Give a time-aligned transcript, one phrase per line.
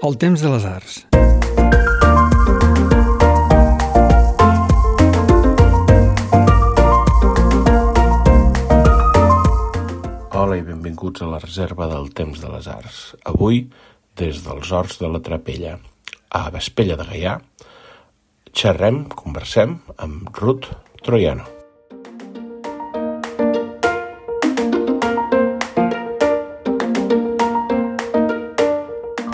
[0.00, 0.94] El temps de les arts.
[10.32, 13.02] Hola i benvinguts a la reserva del temps de les arts.
[13.28, 13.66] Avui,
[14.16, 15.76] des dels Horts de la Trapella
[16.32, 17.36] a Vespella de Gaià,
[18.56, 20.72] xerrem, conversem amb Ruth
[21.04, 21.59] Troiano.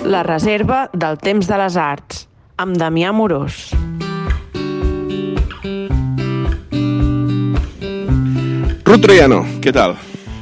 [0.06, 2.26] La reserva del temps de les arts,
[2.62, 3.56] amb Damià Morós.
[8.86, 9.96] Ruth Troiano, què tal?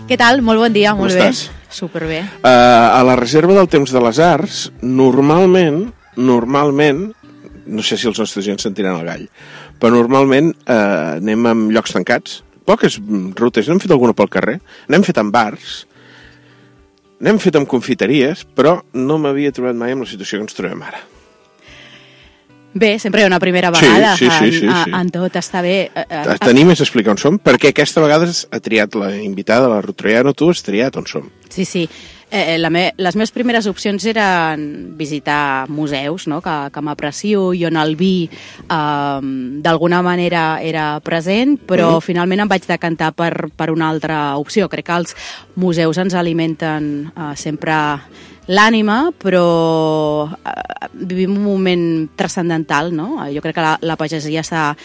[0.04, 0.42] Què tal?
[0.44, 1.30] Molt bon dia, molt Com bé.
[1.30, 1.48] estàs?
[1.72, 2.20] Superbé.
[2.42, 2.50] Uh,
[2.92, 5.86] a la reserva del temps de les arts, normalment,
[6.20, 7.06] normalment,
[7.64, 9.24] no sé si els nostres gent sentiran el gall,
[9.80, 13.00] però normalment uh, anem en llocs tancats, poques
[13.40, 14.58] rutes, n'hem fet alguna pel carrer,
[14.92, 15.86] n'hem fet en bars,
[17.20, 20.82] n'hem fet en confiteries, però no m'havia trobat mai en la situació que ens trobem
[20.82, 21.02] ara.
[22.74, 24.94] Bé, sempre hi ha una primera Sí, vegada sí, sí, en, sí, sí.
[24.98, 25.76] en tot, està bé.
[25.94, 29.68] Eh, eh, Tenim més a explicar on som, perquè aquesta vegada ha triat la invitada,
[29.70, 31.28] la Ruth Troiano, tu has triat on som.
[31.54, 31.84] Sí, sí.
[32.30, 36.40] Eh, la me les meves primeres opcions eren visitar museus, no?
[36.42, 39.20] que, que m'aprecio i on el vi eh,
[39.62, 42.02] d'alguna manera era present, però Mhm.
[42.02, 44.68] finalment em vaig decantar per, per una altra opció.
[44.68, 45.16] Crec que els
[45.56, 47.74] museus ens alimenten eh, sempre
[48.46, 53.22] l'ànima, però eh, vivim un moment transcendental, no?
[53.32, 54.76] Jo crec que la, la pagesia està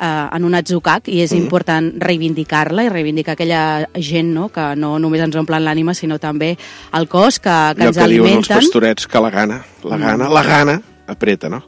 [0.00, 1.38] eh, en un atzucac i és Mhm.
[1.42, 4.48] important reivindicar-la i reivindicar aquella gent no?
[4.48, 6.56] que no només ens omplen l'ànima, sinó també
[6.92, 8.56] el cos, que, que Allò ens que diuen els alimenten.
[8.56, 11.64] pastorets, que la gana, la gana, la gana, apreta, no?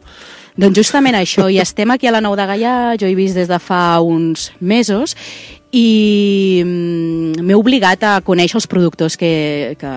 [0.57, 3.49] Doncs justament això, i estem aquí a la Nou de Gaià, jo he vist des
[3.49, 5.17] de fa uns mesos,
[5.73, 9.93] i mm, m'he obligat a conèixer els productors que, que,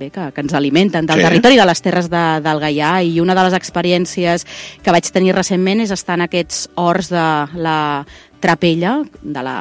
[0.00, 1.22] bé, que, que ens alimenten del Sí.
[1.22, 1.28] sí.
[1.28, 4.46] territori de les terres de, del Gaià i una de les experiències
[4.82, 7.26] que vaig tenir recentment és estar en aquests horts de
[7.60, 8.06] la
[8.40, 9.58] Trapella, de la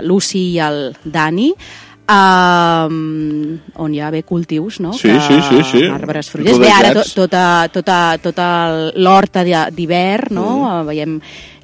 [0.00, 1.50] Lucy i el Dani,
[2.08, 4.92] um, on hi ha bé cultius, no?
[4.96, 5.82] Sí, que, sí, sí, sí.
[5.92, 6.58] Arbres fruiters.
[6.60, 8.48] Bé, ara tot, tota, tota, tota
[8.96, 10.48] l'horta d'hi- d'hivern, no?
[10.82, 10.86] Mm.
[10.88, 11.18] Veiem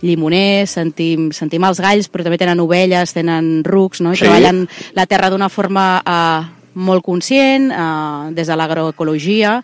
[0.04, 4.12] llimoners, sentim, sentim els galls, però també tenen ovelles, tenen rucs, no?
[4.12, 4.24] I Sí.
[4.26, 6.42] treballen la terra d'una forma eh,
[6.74, 9.62] molt conscient, eh, des de l'agroecologia,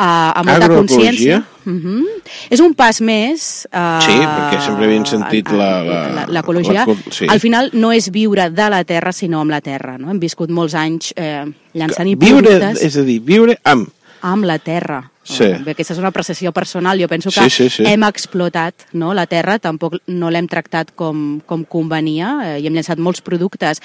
[0.00, 0.80] eh, amb molta Agroecologia?
[0.80, 1.42] consciència.
[1.66, 2.06] Uh
[2.50, 3.66] És un pas més...
[3.70, 6.86] Eh, Sí, perquè sempre havien sentit l'ecologia.
[7.10, 7.26] sí.
[7.28, 9.98] Al final no és viure de la terra, sinó amb la terra.
[9.98, 10.10] No?
[10.10, 11.44] Hem viscut molts anys eh,
[11.74, 13.88] llançant-hi Viure, productes és a dir, viure amb...
[14.22, 15.02] amb la terra.
[15.22, 15.46] Sí.
[15.62, 16.98] Bé, aquesta és una apreciació personal.
[17.00, 17.84] Jo penso que Sí, sí, sí.
[17.86, 22.74] hem explotat no, la terra, tampoc no l'hem tractat com, com convenia eh, i hem
[22.74, 23.80] llançat molts productes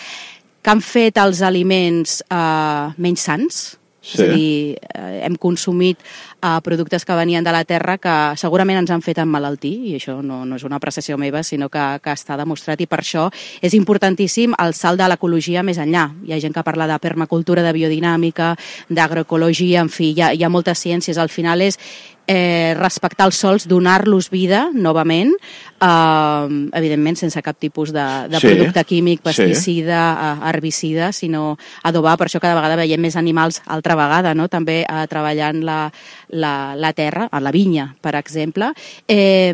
[0.63, 3.59] que han fet els aliments eh, menys sants.
[4.05, 4.21] Sí.
[4.21, 8.77] És a dir, eh, hem consumit eh, productes que venien de la terra que segurament
[8.83, 12.13] ens han fet emmalaltir, i això no, no és una apreciació meva, sinó que, que
[12.13, 13.27] està demostrat, i per això
[13.65, 16.05] és importantíssim el salt de l'ecologia més enllà.
[16.25, 18.53] Hi ha gent que parla de permacultura, de biodinàmica,
[18.89, 21.17] d'agroecologia, en fi, hi ha, hi ha moltes ciències.
[21.17, 21.79] Al final és
[22.27, 25.33] eh, respectar els sols, donar-los vida novament,
[25.81, 28.47] eh, evidentment sense cap tipus de, de Sí.
[28.47, 29.25] producte químic, Sí.
[29.29, 30.01] pesticida,
[30.41, 34.47] eh, herbicida, sinó adobar, per això cada vegada veiem més animals altra vegada, no?
[34.49, 35.91] també eh, treballant la,
[36.29, 38.71] la, la terra, a la vinya, per exemple.
[39.07, 39.51] Eh,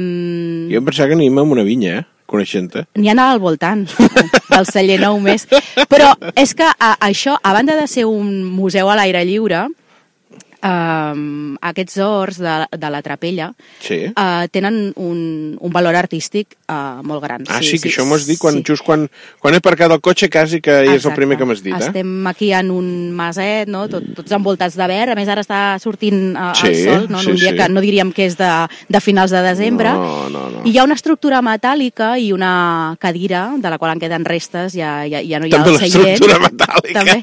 [0.71, 2.05] Jo em pensava que anem amb una vinya, eh?
[2.31, 2.85] Coneixent-te.
[2.95, 3.81] N'hi ha al voltant
[4.53, 5.43] del celler nou més.
[5.91, 9.65] Però és que a, això, a banda de ser un museu a l'aire lliure,
[10.63, 13.51] um, aquests horts de, de la Trapella
[13.81, 14.05] Sí.
[14.11, 17.43] uh, tenen un, un valor artístic uh, molt gran.
[17.49, 19.07] Ah, sí, que això m'ho has dit quan, just quan,
[19.41, 21.89] quan he aparcat el cotxe quasi que és el primer que m'has dit, eh?
[21.91, 23.87] Estem aquí en un maset, no?
[23.91, 27.19] Tot, tots envoltats de verd, a més ara està sortint uh, Sí, el sol, no?
[27.19, 27.57] en sí, un dia sí.
[27.57, 28.51] que no diríem que és de,
[28.89, 29.91] de finals de desembre.
[29.97, 30.63] No, no, no.
[30.65, 34.73] I hi ha una estructura metàl·lica i una cadira, de la qual en queden restes,
[34.77, 36.05] ja, ja, ja no hi ha També el seient.
[36.05, 36.99] l'estructura metàl·lica.
[37.01, 37.21] També.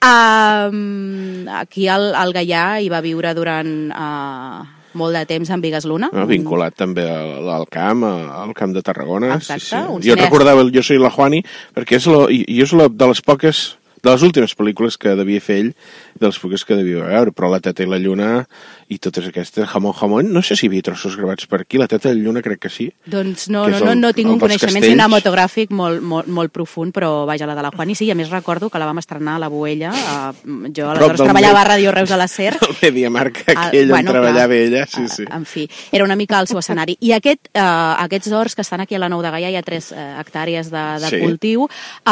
[0.00, 4.66] Um, aquí al, al Gaià hi va viure durant uh,
[4.98, 6.08] molt de temps en Vigues Luna.
[6.12, 9.34] Ah, vinculat també al, al camp, al camp de Tarragona.
[9.36, 11.42] Exacte, un Jo cine- recordava el Jo soy la Juani,
[11.76, 15.14] perquè és, lo, i, i és la, de les poques de les últimes pel·lícules que
[15.16, 15.70] devia fer ell,
[16.18, 18.46] de les poques que devia veure, però La Teta i la Lluna
[18.88, 21.86] i totes aquestes, Jamón Jamón, no sé si hi havia trossos gravats per aquí, La
[21.86, 22.88] Teta i la Lluna crec que sí.
[23.06, 24.94] Doncs no, Que no, no, el- no tinc un dels coneixement castells.
[24.94, 28.70] cinematogràfic molt, molt, molt profund, però vaja, la de la Juani sí, a més recordo
[28.70, 32.16] que la vam estrenar a la Boella, eh, jo aleshores treballava a Ràdio Reus de
[32.16, 35.24] la SER, El Mediamarkt Ah, aquell on clar, treballava ella, sí, Ah, sí.
[35.30, 36.96] En fi, era una mica el seu escenari.
[37.00, 39.62] I aquest, eh, aquests horts que estan aquí a la Nou de Gaia, hi ha
[39.62, 41.20] 3 eh, hectàrees de, de Sí.
[41.20, 42.10] cultiu, eh,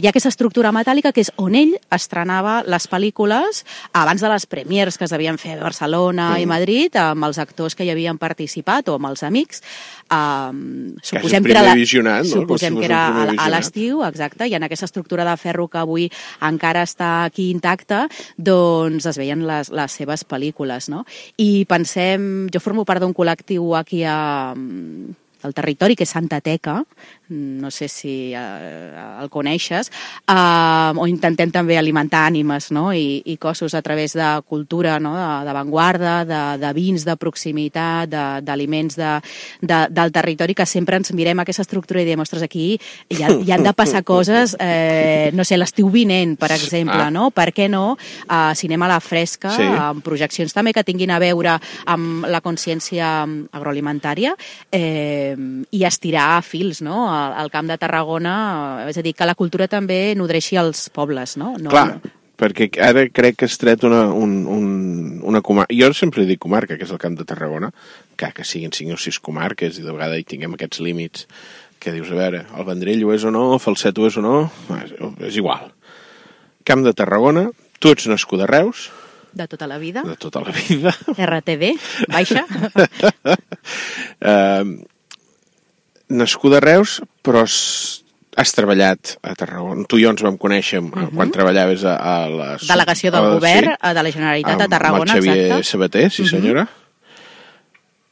[0.00, 3.62] hi ha aquesta estructura metàl·lica Política, que és on ell estrenava les pel·lícules
[3.94, 6.42] abans de les premiers que es devien fer a Barcelona mm.
[6.42, 9.62] i Madrid, amb els actors que hi havien participat o amb els amics.
[10.10, 12.16] Um, suposem que era, la, no?
[12.24, 13.02] suposem que era
[13.36, 16.08] a, l'estiu, exacte, i en aquesta estructura de ferro que avui
[16.42, 18.06] encara està aquí intacta,
[18.36, 21.04] doncs es veien les, les seves pel·lícules, no?
[21.38, 24.54] I pensem, jo formo part d'un col·lectiu aquí a,
[25.46, 26.80] al territori, que és Santa Teca,
[27.28, 29.90] no sé si eh, el coneixes,
[30.28, 32.88] eh, o intentem també alimentar ànimes no?
[32.94, 35.14] I, i cossos a través de cultura no?
[35.46, 38.10] d'avantguarda, de, de, de vins de proximitat,
[38.46, 39.12] d'aliments de,
[39.60, 43.32] de, del territori, que sempre ens mirem aquesta estructura i diem, ostres, aquí hi, ha,
[43.34, 47.10] hi han de passar coses, eh, no sé, l'estiu vinent, per exemple, ah.
[47.10, 47.30] no?
[47.34, 47.96] Per què no?
[48.26, 49.66] Uh, cinema a la fresca, sí.
[49.66, 51.56] amb projeccions també que tinguin a veure
[51.90, 53.08] amb la consciència
[53.56, 54.34] agroalimentària
[54.74, 55.34] eh,
[55.70, 57.06] i estirar fils, no?
[57.16, 58.36] Al Camp de Tarragona,
[58.90, 61.54] és a dir, que la cultura també nodreixi els pobles, no?
[61.60, 62.00] no Clar,
[62.38, 64.66] perquè ara crec que has tret una, un, un,
[65.24, 65.74] una comarca...
[65.76, 67.72] Jo sempre dic comarca, que és el Camp de Tarragona,
[68.16, 71.26] que, que siguin cinc o sis comarques i de vegada hi tinguem aquests límits
[71.80, 74.36] que dius, a veure, el Vendrell ho és o no, Falset ho és o no,
[74.80, 74.94] és,
[75.28, 75.68] és igual.
[76.66, 77.48] Camp de Tarragona,
[77.78, 78.88] tu ets nascut a Reus,
[79.36, 80.02] de tota la vida.
[80.02, 80.94] De tota la vida.
[81.12, 81.76] RTB,
[82.08, 82.46] baixa.
[84.24, 84.64] uh,
[86.08, 87.42] nascuda a Reus, però
[88.36, 89.86] has treballat a Tarragona.
[89.88, 91.04] Tu i jo ens vam conèixer uh mhm.
[91.04, 91.14] -huh.
[91.14, 92.56] quan treballaves a, a la...
[92.56, 95.64] Delegació del a, govern sí, de la Generalitat a Tarragona, amb el Xavier exacte.
[95.64, 96.62] Sabater, sí senyora.
[96.62, 96.86] Uh -huh.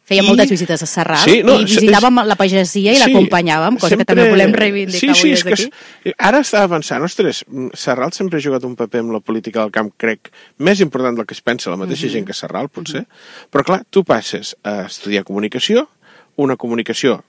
[0.05, 0.27] Feia I...
[0.27, 2.27] moltes visites a Serral sí, no, i visitàvem és...
[2.29, 4.05] la pagesia i sí, l'acompanyàvem, cosa sempre...
[4.05, 6.13] que també volem reivindicar sí, sí, avui des d'aquí.
[6.19, 9.91] Ara estava pensant, ostres, Serral sempre ha jugat un paper amb la política del camp,
[9.97, 12.11] crec, més important del que es pensa la mateixa uh mhm.
[12.11, 12.17] -huh.
[12.19, 13.01] gent que Serral, potser.
[13.01, 13.49] Uh -huh.
[13.51, 15.89] Però clar, tu passes a estudiar comunicació,
[16.37, 17.25] una comunicació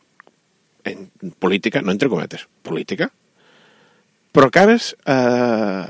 [0.85, 3.09] en política, no entre cometes, política,
[4.35, 5.85] però acabes eh,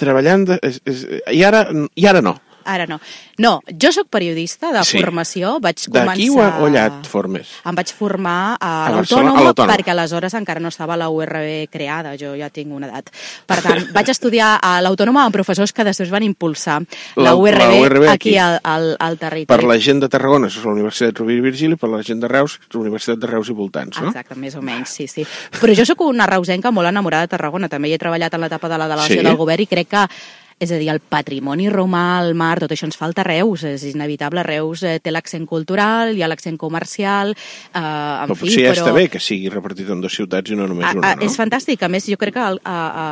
[0.00, 0.46] treballant...
[0.50, 1.64] De, és, és, i, ara,
[1.96, 2.36] I ara no.
[2.64, 2.98] Ara no.
[3.40, 4.98] No, jo sóc periodista de sí.
[5.00, 6.16] formació, vaig començar...
[6.16, 7.52] D'aquí o, allà et formes?
[7.66, 12.34] Em vaig formar a, a l'Autònoma perquè aleshores encara no estava la URB creada, jo
[12.38, 13.08] ja tinc una edat.
[13.48, 17.62] Per tant, vaig estudiar a l'Autònoma amb professors que després van impulsar la, la, URB,
[17.62, 19.48] la URB aquí, aquí al, al, al territori.
[19.50, 22.28] Per la gent de Tarragona és la Universitat Rovira i Virgili, per la gent de
[22.30, 24.12] Reus, la Universitat de Reus i voltants, no?
[24.12, 25.24] Exacte, més o menys, sí, sí.
[25.56, 28.68] Però jo sóc una reusenca molt enamorada de Tarragona, també hi he treballat en l'etapa
[28.68, 29.26] de la delegació sí.
[29.26, 30.06] del govern i crec que
[30.60, 33.86] és a dir, el patrimoni romà, el mar, tot això ens falta a Reus, és
[33.88, 34.42] inevitable.
[34.44, 38.74] Reus eh, té l'accent cultural, hi ha l'accent comercial, eh, en però fi, potser ja
[38.74, 38.82] però...
[38.84, 41.24] està bé que sigui repartit en dues ciutats i no només una, no?
[41.24, 41.80] És fantàstic.
[41.80, 43.06] A més, jo crec que al, a, a,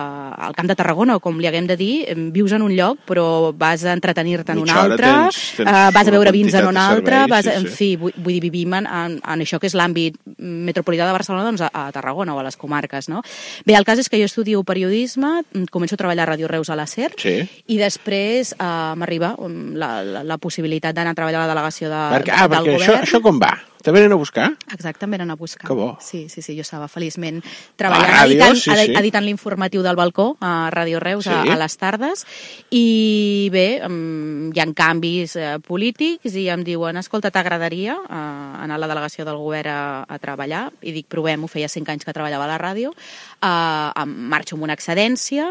[0.49, 1.93] al Camp de Tarragona, o com li haguem de dir,
[2.37, 3.25] vius en un lloc, però
[3.56, 6.81] vas a entretenir-te en un altre, tens, tens uh, vas a veure vins en un
[6.83, 9.79] altre, vas, sí, en fi, vull, vull dir, vivim en, en, en això que és
[9.79, 13.25] l'àmbit metropolità de Barcelona, doncs a, a Tarragona o a les comarques, no?
[13.65, 15.39] Bé, el cas és que jo estudio periodisme,
[15.73, 18.69] començo a treballar a Ràdio Reus a la SER, sí i després eh,
[18.99, 19.35] m'arriba
[19.79, 22.76] la, la, la possibilitat d'anar a treballar a la delegació de, perquè, ah, del perquè
[22.76, 22.87] govern.
[22.87, 23.52] Això, això com va?
[23.88, 24.50] Te venen a buscar?
[24.70, 25.67] Exacte, em venen a buscar.
[25.67, 25.96] Que bo.
[25.99, 27.38] Sí, sí, sí, jo estava feliçment
[27.81, 28.96] treballant, ràdio, editant, sí, sí.
[29.00, 31.32] editant l'informatiu del balcó a Ràdio Reus sí.
[31.32, 32.26] a, a les tardes
[32.69, 38.19] i bé, um, hi ha canvis uh, polítics i em diuen, escolta, t'agradaria uh,
[38.61, 40.67] anar a la delegació del govern a, a treballar?
[40.85, 44.76] I dic, provem-ho, feia cinc anys que treballava a la ràdio, uh, marxo amb una
[44.76, 45.49] excedència,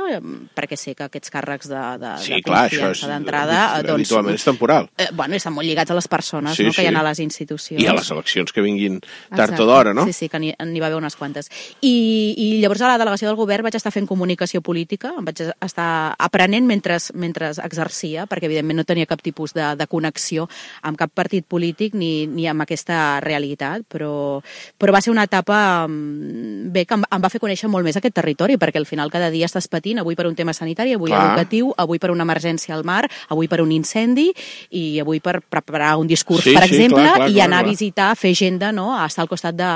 [0.53, 3.65] perquè sé que aquests càrrecs de, de, sí, de clar, confiança d'entrada...
[3.81, 4.93] Doncs, habitualment és temporal.
[4.93, 6.85] Eh, bueno, estan molt lligats a les persones sí, no, que sí.
[6.85, 7.81] hi ha a les institucions.
[7.81, 8.99] I a les eleccions que vinguin
[9.35, 10.05] tard o d'hora, no?
[10.05, 11.49] Sí, sí, que n'hi va haver unes quantes.
[11.81, 15.41] I, I llavors a la delegació del govern vaig estar fent comunicació política, em vaig
[15.51, 20.47] estar aprenent mentre, mentre exercia, perquè evidentment no tenia cap tipus de, de connexió
[20.83, 24.41] amb cap partit polític ni, ni amb aquesta realitat, però,
[24.77, 27.97] però va ser una etapa mm, bé que em, em va fer conèixer molt més
[27.99, 31.11] aquest territori, perquè al final cada dia estàs patint, avui per un tema sanitari, avui
[31.11, 31.23] Clar.
[31.31, 34.29] educatiu, avui per una emergència al mar, avui per un incendi
[34.71, 37.63] i avui per preparar un discurs, sí, per sí, exemple, clar, clar, i anar clar,
[37.63, 37.63] clar.
[37.63, 38.89] a visitar, fer agenda no?
[38.97, 39.69] a estar al costat de,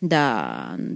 [0.00, 0.22] de,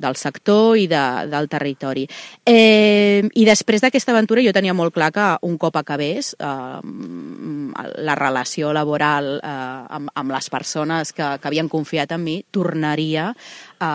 [0.02, 2.06] del sector i de, del territori.
[2.44, 6.80] Eh, I després d'aquesta aventura jo tenia molt clar que un cop acabés eh,
[8.06, 9.48] la relació laboral eh,
[9.98, 13.30] amb, amb les persones que, que havien confiat en mi, tornaria
[13.82, 13.92] a,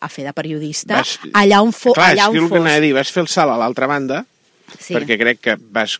[0.00, 1.94] a fer de periodista vas, allà on fos...
[1.94, 2.66] Clar, allà on és fos.
[2.66, 4.24] que dir, vas fer el salt a l'altra banda,
[4.76, 4.94] sí.
[4.96, 5.98] perquè crec que vas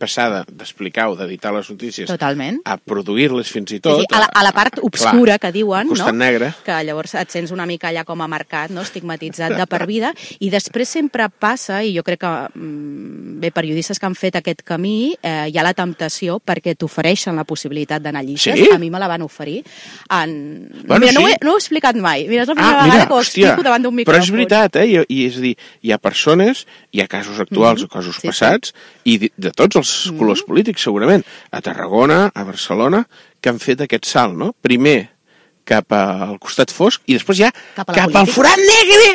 [0.00, 2.62] passada d'explicar o d'editar les notícies Totalment.
[2.64, 4.00] a produir-les fins i Sí, tot.
[4.00, 6.12] sí, a, la, a la part obscura que diuen, no?
[6.16, 6.52] negre.
[6.64, 8.80] que llavors et sents una mica allà com a marcat, no?
[8.82, 13.98] estigmatitzat de per vida, i després sempre passa, i jo crec que mm, bé, periodistes
[14.00, 18.24] que han fet aquest camí, eh, hi ha la temptació perquè t'ofereixen la possibilitat d'anar
[18.24, 18.56] llistes.
[18.58, 18.68] Sí?
[18.72, 19.62] A mi me la van oferir.
[20.10, 20.68] En...
[20.86, 21.32] Bueno, mira, no, ho sí.
[21.34, 22.26] he, no ho he explicat mai.
[22.28, 24.22] Mira, és la primera Ah, vegada mira, que ho hòstia, explico davant d'un però micròfon.
[24.24, 24.86] és veritat, eh?
[24.86, 27.88] I, I és a dir, hi ha persones, hi ha casos actuals Mhm.
[27.90, 28.28] o casos Sí, sí.
[28.28, 33.04] passats, i de, de tots els colors polítics, segurament, a Tarragona, a Barcelona,
[33.40, 34.52] que han fet aquest salt, no?
[34.52, 34.98] Primer
[35.70, 39.10] cap al costat fosc i després ja Cap cap al forat negre!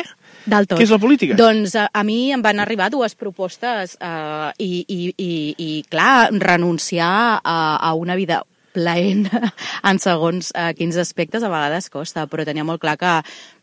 [0.46, 0.78] Del tot.
[0.78, 1.34] Què és la política?
[1.34, 6.28] Doncs a, a mi em van arribar dues propostes eh, i, i, i, i, clar,
[6.38, 8.44] renunciar a, a una vida
[8.76, 9.26] plaent
[9.90, 13.16] en segons eh, quins aspectes a vegades costa, però tenia molt clar que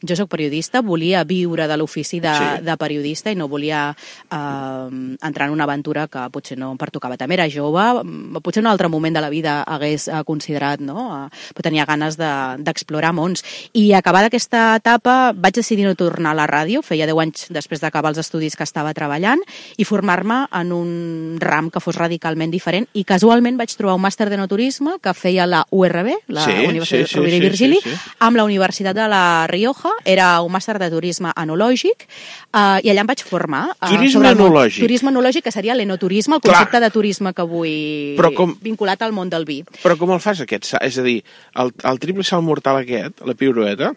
[0.07, 2.63] jo sóc periodista, volia viure de l'ofici de, Sí.
[2.65, 3.95] de periodista i no volia
[4.31, 7.17] eh, entrar en una aventura que potser no em pertocava.
[7.17, 10.79] També era jove, mm, potser en un altre moment de la vida hagués eh, considerat,
[10.81, 11.25] no?
[11.27, 13.43] Eh, però tenia ganes de- d'explorar mons.
[13.73, 17.79] I acabada aquesta etapa vaig decidir no tornar a la ràdio, feia 10 anys després
[17.81, 19.39] d'acabar els estudis que estava treballant,
[19.77, 22.87] i formar-me en un ram que fos radicalment diferent.
[22.93, 26.51] I casualment vaig trobar un màster de no turisme que feia la URB, la Sí,
[26.67, 27.95] Universitat sí, sí, Rovira i sí, Virgili, sí, sí.
[28.19, 33.01] amb la Universitat de la Rioja, era un màster de turisme enològic, eh, i allà
[33.01, 33.69] em vaig formar.
[33.81, 34.81] eh, Turisme sobre el món- enològic.
[34.81, 36.55] Turisme enològic, que seria l'enoturisme, el Clar.
[36.55, 39.63] concepte de turisme que vull Però com- vinculat al món del vi.
[39.83, 40.73] Però com el fas aquest?
[40.81, 41.23] És a dir,
[41.55, 43.93] el, el triple salt mortal aquest, la pirueta,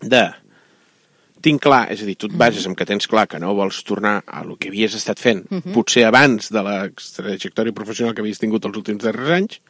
[0.00, 0.24] de
[1.44, 3.82] tinc clar, és a dir, tu et bases en que tens clar que no vols
[3.84, 5.42] tornar a lo que havies estat fent,
[5.74, 9.60] potser abans de la trajectòria professional que havies tingut els últims darrers anys,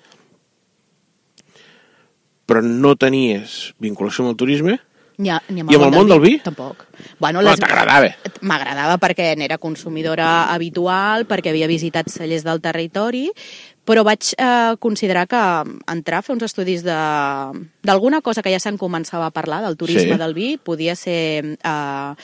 [2.47, 4.79] però no tenies vinculació amb el turisme,
[5.17, 6.39] Ni, a, ni amb I amb el món del vi?
[6.43, 6.87] Tampoc.
[7.21, 8.09] Bueno, Bueno, t'agradava.
[8.43, 13.29] M'agradava perquè n'era consumidora habitual, perquè havia visitat cellers del territori,
[13.87, 15.43] però vaig eh, considerar que
[15.93, 19.77] entrar a fer uns estudis de- d'alguna cosa que ja se'n començava a parlar, del
[19.77, 20.19] turisme Sí.
[20.19, 22.15] del vi, podia ser eh,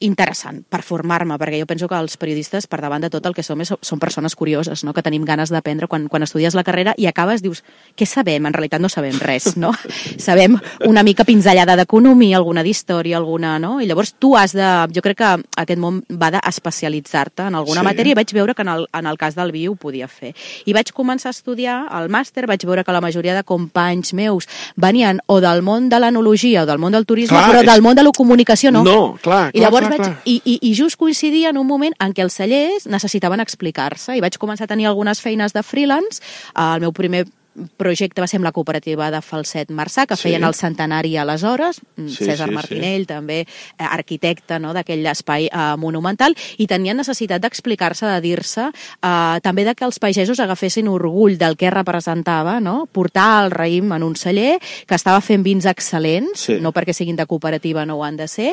[0.00, 3.42] interessant per formar-me, perquè jo penso que els periodistes, per davant de tot el que
[3.44, 4.94] som, és, són persones curioses, no?
[4.96, 7.62] que tenim ganes d'aprendre quan, quan estudies la carrera i acabes, dius,
[7.96, 8.46] què sabem?
[8.48, 9.72] En realitat no sabem res, no?
[10.18, 10.56] sabem
[10.88, 13.78] una mica pinzellada d'economia, alguna d'història, alguna, no?
[13.80, 14.66] I llavors tu has de...
[14.96, 15.30] Jo crec que
[15.60, 17.86] aquest món va d'especialitzar-te en alguna Sí.
[17.86, 20.32] matèria i vaig veure que en el, en el cas del vi ho podia fer.
[20.66, 24.48] I vaig començar a estudiar el màster, vaig veure que la majoria de companys meus
[24.76, 27.82] venien o del món de l'enologia o del món del turisme, Clar, però és- del
[27.82, 28.82] món de la comunicació no.
[28.84, 30.22] No, clar, I clar, llavors clar, vaig, clar.
[30.24, 34.22] I, i, I just coincidia en un moment en què els cellers necessitaven explicar-se i
[34.24, 36.22] vaig començar a tenir algunes feines de freelance.
[36.54, 37.26] El meu primer
[37.76, 40.22] projecte va ser amb la cooperativa de Falset Marçà, que Sí.
[40.28, 42.54] feien el centenari aleshores, mm, Sí, César sí, sí.
[42.54, 43.46] Martinell, també eh,
[43.78, 48.68] arquitecte no, d'aquell espai eh, monumental, i tenien necessitat d'explicar-se, de dir-se,
[49.02, 52.86] eh, també de que els pagesos agafessin orgull del que representava, no?
[52.90, 56.58] portar el raïm en un celler que estava fent vins excel·lents, Sí.
[56.60, 58.52] no perquè siguin de cooperativa no ho han de ser,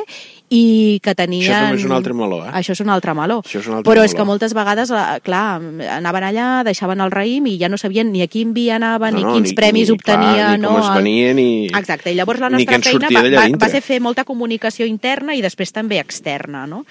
[0.49, 1.51] i que tenien...
[1.51, 2.51] Això també és un altre meló, eh?
[2.53, 3.41] Això és un altre meló.
[3.43, 4.23] Això és un altre Però és meló.
[4.23, 5.61] que moltes vegades, eh, clar,
[5.97, 9.23] anaven allà, deixaven el raïm i ja no sabien ni a quin vi anaven, ni
[9.25, 10.33] quins premis obtenia.
[10.33, 11.47] Clar, ni no, com es venia, ni...
[11.67, 14.87] Exacte, i llavors la ni nostra en feina va, va, va ser fer molta comunicació
[14.87, 16.83] interna i després també externa, no?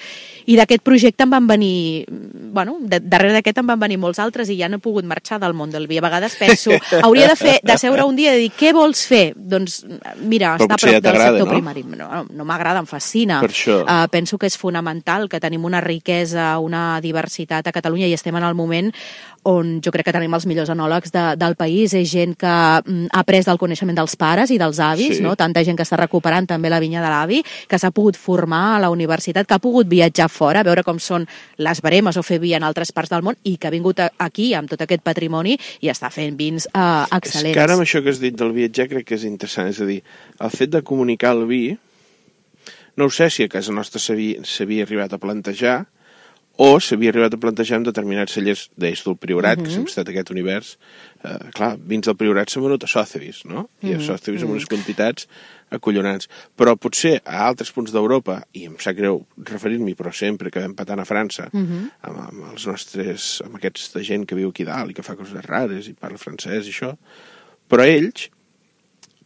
[0.47, 2.07] I d'aquest projecte em van venir,
[2.55, 5.41] bueno, de, darrere d'aquest em van venir molts altres i ja no he pogut marxar
[5.43, 5.99] del món del vi.
[5.99, 9.25] A vegades penso, hauria de fer, de seure un dia i dir, què vols fer?
[9.37, 9.81] Doncs,
[10.23, 11.55] mira, Però estar a potser ja prop del sector no?
[11.55, 11.87] primari.
[11.97, 13.41] No, no m'agrada, em fascina.
[13.43, 13.81] Per això.
[13.83, 18.37] Uh, penso que és fonamental que tenim una riquesa, una diversitat a Catalunya i estem
[18.39, 18.93] en el moment
[19.47, 21.86] on jo crec que tenim els millors enòlegs de, del país.
[21.95, 25.23] És gent que mm, ha après del coneixement dels pares i dels avis, Sí.
[25.23, 25.37] no?
[25.37, 28.81] tanta gent que està recuperant també la vinya de l'avi, que s'ha pogut formar a
[28.81, 31.27] la universitat, que ha pogut viatjar fora, veure com són
[31.59, 34.53] les baremes o fer vi en altres parts del món i que ha vingut aquí
[34.55, 36.73] amb tot aquest patrimoni i està fent vins És
[37.13, 37.55] excel·lents.
[37.55, 39.69] que ara amb això que has dit del viatjar crec que és interessant.
[39.69, 40.03] És a dir,
[40.41, 41.77] el fet de comunicar el vi,
[42.97, 45.87] no ho sé si a casa nostra s'havia arribat a plantejar
[46.57, 50.09] o s'havia arribat a plantejar en determinats cellers d'Eix del Priorat, que sempre ha estat
[50.13, 50.71] aquest univers.
[51.23, 53.67] Eh, clar, vins del Priorat s'ha venut a Sotheby's, no?
[53.85, 55.29] I a Sotheby's amb unes quantitats
[55.77, 56.31] acollonants.
[56.57, 61.05] Però potser a altres punts d'Europa, i em sap greu referir-m'hi, però sempre que empatant
[61.05, 65.05] a França, amb, amb els nostres, amb aquesta gent que viu aquí dalt i que
[65.05, 66.95] fa coses rares i parla francès i això,
[67.69, 68.31] però ells,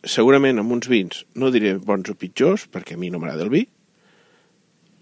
[0.03, 3.53] segurament amb uns vins, no diré bons o pitjors, perquè a mi no m'agrada el
[3.53, 3.69] vi,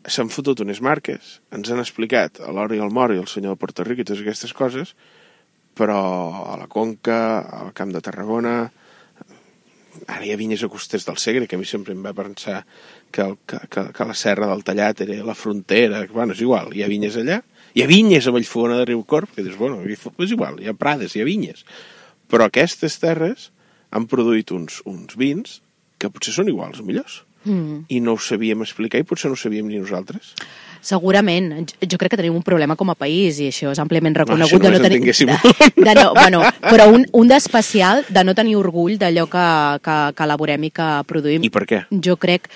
[0.09, 3.57] s'han fotut unes marques, ens han explicat a l'hora i al mort i el senyor
[3.57, 4.95] de Puerto Rico i totes aquestes coses,
[5.79, 5.99] però
[6.53, 7.19] a la Conca,
[7.62, 8.55] al Camp de Tarragona,
[10.07, 12.62] ara hi ha vinyes a costers del Segre, que a mi sempre em va pensar
[13.11, 16.73] que, el, que, que, que la serra del Tallat era la frontera, bueno, és igual,
[16.75, 17.41] hi ha vinyes allà,
[17.75, 21.15] hi ha vinyes a Vallfogona de Riucorp, que dius, bueno, és igual, hi ha prades,
[21.15, 21.65] hi ha vinyes,
[22.31, 23.50] però aquestes terres
[23.91, 25.61] han produït uns, uns vins
[25.99, 27.85] que potser són iguals, millors, Mm.
[27.88, 30.35] i no ho sabíem explicar i potser no ho sabíem ni nosaltres.
[30.81, 31.73] Segurament.
[31.81, 34.47] Jo- crec que tenim un problema com a país i això és àmpliament reconegut.
[34.47, 35.26] això només de en tenir,
[35.75, 39.47] de, de no, bueno, però un, un d'especial de no tenir orgull d'allò que,
[39.83, 41.43] que, que elaborem i que produïm.
[41.43, 41.87] I per què?
[41.90, 42.49] Jo crec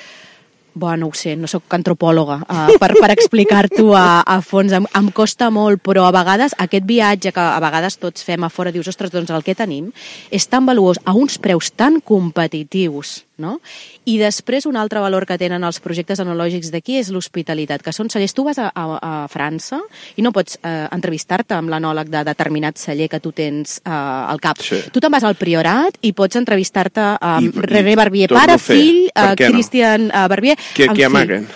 [0.75, 4.73] Bueno, no ho sé, no sóc antropòloga uh, per, per explicar-t'ho a, a fons.
[4.73, 8.49] Em, em costa molt, però a vegades aquest viatge que a vegades tots fem a
[8.49, 9.91] fora, dius, ostres, doncs el que tenim
[10.33, 13.61] és tan valuós, a uns preus tan competitius, no?
[14.05, 18.11] I després un altre valor que tenen els projectes enològics d'aquí és l'hospitalitat, que són
[18.13, 18.35] cellers.
[18.35, 19.81] Tu vas a, a, a França
[20.17, 24.41] i no pots eh, entrevistar-te amb l'anòleg de determinat celler que tu tens eh, al
[24.41, 24.61] cap.
[24.63, 24.83] Sí.
[24.93, 29.33] Tu te'n vas al Priorat i pots entrevistar-te amb I- René Barbier, pare, fill, eh,
[29.39, 29.59] què no?
[29.63, 30.57] Eh, Barbier...
[30.77, 31.49] Què, què amaguen?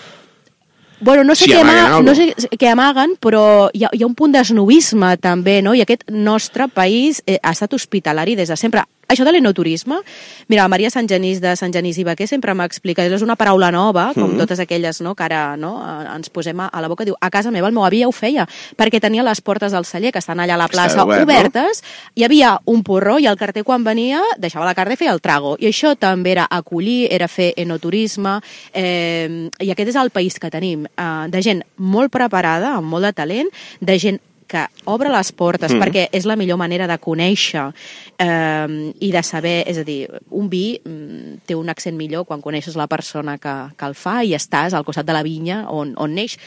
[0.98, 2.08] Bueno, no sé, Si què, amaguen ama, algo.
[2.08, 5.74] no sé què amaguen, però hi ha, hi ha un punt d'esnovisme també, no?
[5.76, 8.80] I aquest nostre país eh, ha estat hospitalari des de sempre.
[9.08, 10.00] Això de l'enoturisme,
[10.48, 13.70] mira, la Maria Sant Genís de Sant Genís i Baquer sempre m'explica, és una paraula
[13.70, 14.38] nova, com Mhm.
[14.38, 17.30] totes aquelles no, que ara no, eh, ens posem a a la boca, diu, a
[17.30, 20.18] casa meva el meu avi ja ho feia, perquè tenia les portes del celler, que
[20.18, 21.22] estan allà a la plaça, obert, no?
[21.24, 21.84] obertes,
[22.16, 25.20] hi havia un porró i el carter quan venia deixava la carta i feia el
[25.20, 25.56] trago.
[25.60, 28.40] I això també era acollir, era fer enoturisme,
[28.74, 33.04] eh, i aquest és el país que tenim, eh, de gent molt preparada, amb molt
[33.04, 33.48] de talent,
[33.80, 35.82] de gent que obre les portes Mm.
[35.82, 37.72] perquè és la millor manera de conèixer
[38.18, 42.40] eh, i de saber, és a dir, un vi mm, té un accent millor quan
[42.40, 45.94] coneixes la persona que, que el fa i estàs al costat de la vinya on,
[45.98, 46.38] on neix,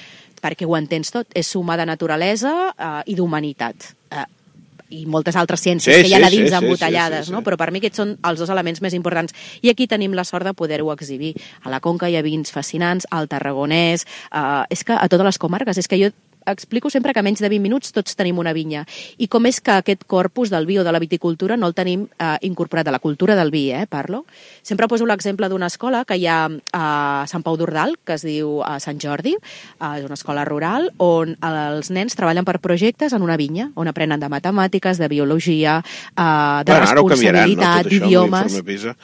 [0.41, 3.93] perquè ho entens tot, és suma de naturalesa eh, i d'humanitat.
[4.11, 4.25] Eh,
[4.89, 7.25] i moltes altres ciències Sí, que hi ha sí, a dins sí, sí, embotellades, sí,
[7.25, 7.33] sí, sí.
[7.35, 7.43] no?
[7.45, 9.35] però per mi aquests són els dos elements més importants.
[9.61, 11.35] I aquí tenim la sort de poder-ho exhibir.
[11.61, 15.37] A la Conca hi ha vins fascinants, al Tarragonès, eh, és que a totes les
[15.37, 16.09] comarques, és que jo
[16.51, 18.85] explico sempre que a menys de 20 minuts tots tenim una vinya.
[19.17, 22.07] I com és que aquest corpus del vi o de la viticultura no el tenim
[22.17, 24.25] eh, incorporat, de la cultura del vi, eh, parlo.
[24.61, 28.59] Sempre poso l'exemple d'una escola que hi ha a Sant Pau d'Ordal, que es diu
[28.65, 33.25] a Sant Jordi, eh, és una escola rural, on els nens treballen per projectes en
[33.25, 35.79] una vinya, on aprenen de matemàtiques, de biologia,
[36.15, 38.61] eh, de Bueno, no, responsabilitat, d'idiomes...
[38.69, 38.95] PISA.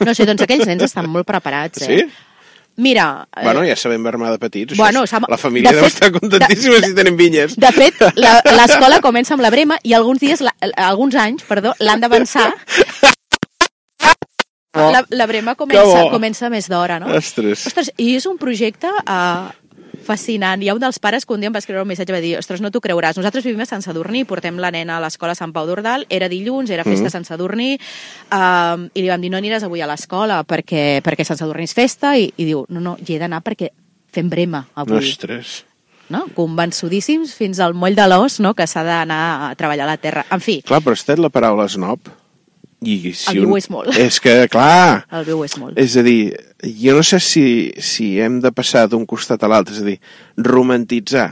[0.00, 2.00] No sé, doncs aquells nens estan molt preparats, eh?
[2.00, 2.29] Sí?
[2.76, 3.26] Mira...
[3.36, 4.76] eh, Bueno, ja sabem armar de petits.
[4.76, 7.56] Bueno, és- la família de deu fet- estar contentíssima de- si tenen vinyes.
[7.56, 11.74] De fet, la- l'escola comença amb la brema i alguns dies, la, alguns anys, perdó,
[11.80, 12.52] l'han d'avançar.
[14.72, 17.08] La, la brema comença, comença més d'hora, no?
[17.18, 17.64] Ostres.
[17.66, 19.48] Ostres, i és un projecte uh,
[20.10, 20.62] fascinant.
[20.62, 22.20] Hi ha un dels pares que un dia em va escriure un missatge i va
[22.24, 25.36] dir ostres, no t'ho creuràs, nosaltres vivim a Sant Sadurní, portem la nena a l'escola
[25.38, 27.12] Sant Pau d'Ordal, era dilluns, era festa Mhm.
[27.12, 27.70] a Sant Sadurní,
[28.34, 31.74] um, i li vam dir no aniràs avui a l'escola perquè, perquè Sant Sadurní és
[31.74, 33.70] festa, i, i diu no, no, hi he d'anar perquè
[34.12, 35.64] fem brema avui Ostres.
[36.10, 36.24] no?
[36.34, 38.54] convençudíssims fins al moll de l'os no?
[38.58, 40.24] que s'ha d'anar a treballar a la terra.
[40.34, 42.00] En fi, Clar, però estat la paraula snob.
[42.80, 43.92] I si El viu és molt.
[44.00, 45.76] És que, clar, el viu és molt.
[45.78, 46.32] és a dir,
[46.80, 47.44] jo no sé si,
[47.76, 49.98] si hem de passar d'un costat a l'altre, és a dir,
[50.40, 51.28] romantitzar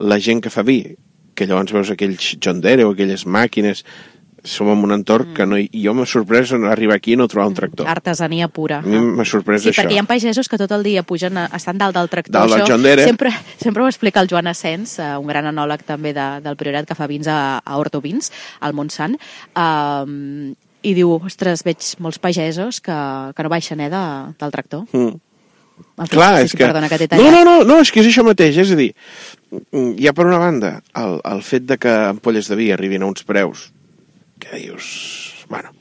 [0.00, 0.80] la gent que fa vi,
[1.36, 3.84] que llavors veus aquells John Deere o aquelles màquines,
[4.46, 5.58] som en un entorn que no...
[5.58, 7.88] Jo m'ha sorprès en arribar aquí i no trobar un tractor.
[7.90, 8.78] Artesania pura.
[8.78, 9.82] A mi m'ha sorprès Sí, això.
[9.82, 12.38] perquè hi ha pagesos que tot el dia pugen, a, estan dalt del tractor.
[12.38, 13.04] Dalt del Això John Deere.
[13.04, 16.88] Sempre, sempre ho explica el Joan Asens, eh, un gran anòleg també de, del Priorat
[16.88, 19.18] que fa vins a, a Horto Vins, al Montsant,
[19.58, 20.54] um,
[20.86, 22.96] i diu, ostres, veig molts pagesos que,
[23.34, 24.04] que no baixen eh, de,
[24.38, 24.86] del tractor.
[24.92, 25.16] Mm.
[25.76, 26.64] Fi, Clar, sí, és sí, que...
[26.64, 28.92] Perdona que no, no, no, no, és que és això mateix, és a dir,
[29.52, 33.04] mm, hi ha per una banda el, el fet de que ampolles de vi arribin
[33.04, 33.70] a uns preus
[34.42, 34.86] que dius,
[35.50, 35.72] bueno,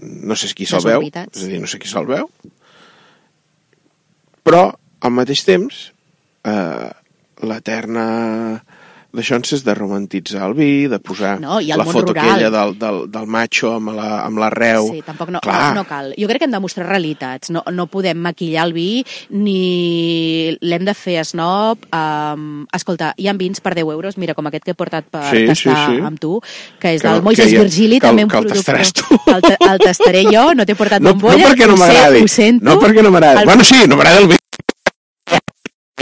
[0.00, 2.30] no sé qui se'l veu, és a dir, no sé qui se'l veu,
[4.46, 4.64] però
[5.02, 5.84] al mateix temps
[6.48, 6.90] eh,
[7.42, 8.06] l'eterna
[9.12, 12.30] deixonses de romantitzar el vi, de posar No, el la foto rural.
[12.30, 14.88] aquella del, del, del macho amb la, amb la reu.
[14.92, 15.74] Sí, tampoc no, Clar.
[15.74, 16.14] no, no cal.
[16.18, 17.50] Jo crec que hem de mostrar realitats.
[17.50, 21.84] No, no podem maquillar el vi ni l'hem de fer snob.
[21.92, 25.24] Um, escolta, hi ha vins per 10 euros, mira, com aquest que he portat per
[25.30, 26.00] Sí, sí, tastar sí.
[26.02, 26.40] amb tu,
[26.80, 28.76] que és Que- del ja- Virgili, que el- també un que el productor.
[28.76, 29.20] tastaràs tu.
[29.32, 31.48] El, el tastaré jo, no t'he portat No, no bombolla.
[31.50, 32.60] perquè no ho sé, m'agradi.
[32.62, 33.38] No perquè no m'agradi.
[33.40, 34.36] El- Bueno, sí, no m'agrada el vi.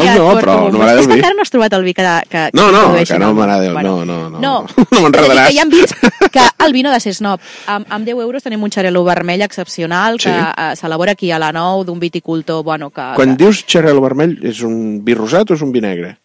[0.01, 1.21] No, Ja no, però no m'agrada És el que vi.
[1.21, 3.35] encara no has trobat el vi que, que, No, que no, produeixin que no el
[3.35, 3.39] vi.
[3.41, 4.41] m'agrada el- no, no, no.
[4.41, 5.31] No, No m'enredaràs.
[5.31, 5.95] És a dir, que hi ha vins
[6.33, 7.41] que el vi no ha de ser snob.
[7.67, 10.37] Amb, amb 10 euros tenim un xarelo vermell excepcional que Sí.
[10.37, 13.13] eh, s'elabora aquí a la Nou d'un viticultor, bueno, que...
[13.17, 13.45] Quan que...
[13.45, 16.17] dius xarel·lo vermell, és un vi rosat o és un vi negre?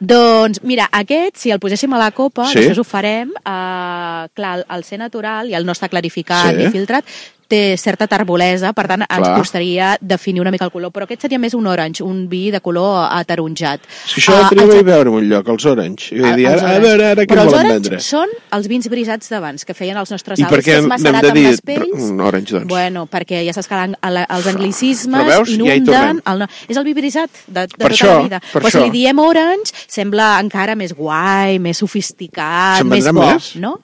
[0.00, 2.58] Doncs, mira, aquest, si el poséssim a la copa, Sí.
[2.58, 6.56] després ho farem, eh, clar, el ser natural i el no està clarificat Sí.
[6.56, 7.04] ni filtrat,
[7.48, 9.36] té certa tarbolesa, per tant, ens Clar.
[9.38, 12.60] costaria definir una mica el color, però aquest seria més un orange, un vi de
[12.60, 13.80] color ataronjat.
[13.84, 16.14] Que això Ah, uh, els- a veure un lloc, els Orange.
[16.14, 18.00] I vaig dir, els ara, a veure, ara què volen vendre?
[18.00, 21.36] són els vins brisats d'abans, que feien els nostres avis, que és macerat de amb
[21.38, 22.02] dir les pells.
[22.10, 22.68] un Orange, doncs?
[22.68, 25.48] Bueno, perquè ja saps que els anglicismes veus?
[25.48, 25.84] Ja inunden...
[25.86, 26.20] tornem.
[26.26, 28.40] el, no, és el vi brisat de, de Per tota això, la vida.
[28.52, 28.84] per Però si això.
[28.84, 33.54] li diem orange, sembla encara més guai, més sofisticat, Se'n més vendrà bo, més?
[33.56, 33.78] no?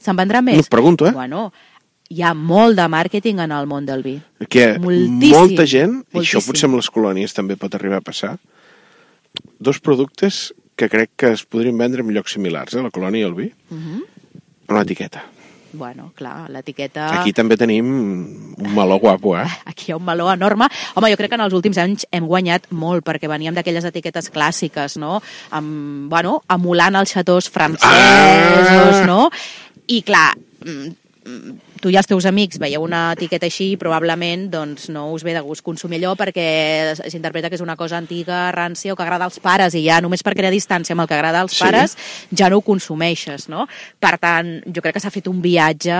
[0.00, 0.56] Se'n vendrà més?
[0.56, 1.12] No, pregunto, eh?
[1.12, 1.52] Bueno,
[2.10, 4.16] hi ha molt de màrqueting en el món del vi.
[4.48, 5.30] que Moltíssim.
[5.30, 6.46] molta gent, i això Moltíssim.
[6.50, 8.36] potser amb les colònies també pot arribar a passar,
[9.58, 13.28] dos productes que crec que es podrien vendre en llocs similars, eh, la colònia i
[13.28, 14.02] el vi, Mhm.
[14.68, 15.24] amb l'etiqueta.
[15.72, 17.20] Bueno, clar, l'etiqueta...
[17.20, 17.86] Aquí també tenim
[18.58, 19.44] un meló guapo, eh?
[19.66, 20.66] aquí hi ha un meló enorme.
[20.96, 24.32] Home, jo crec que en els últims anys hem guanyat molt, perquè veníem d'aquelles etiquetes
[24.32, 25.20] clàssiques, no?
[25.52, 27.86] Amb, bueno, emulant els xatós francesos,
[28.98, 29.04] Ah!
[29.06, 29.30] no?
[29.86, 30.90] I clar, mm,
[31.24, 35.24] mm, tu i els teus amics veieu una etiqueta així i probablement doncs, no us
[35.24, 39.02] ve de gust consumir allò perquè s'interpreta que és una cosa antiga, rància o que
[39.06, 41.64] agrada als pares i ja només per crear distància amb el que agrada als Sí.
[41.64, 41.96] pares
[42.30, 43.66] ja no ho consumeixes, no?
[43.98, 45.96] Per tant, jo crec que s'ha fet un viatge,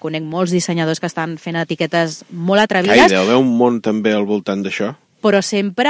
[0.00, 4.24] conec molts dissenyadors que estan fent etiquetes molt atrevides, deu haver un món també al
[4.26, 4.94] voltant d'això.
[5.22, 5.88] Però sempre,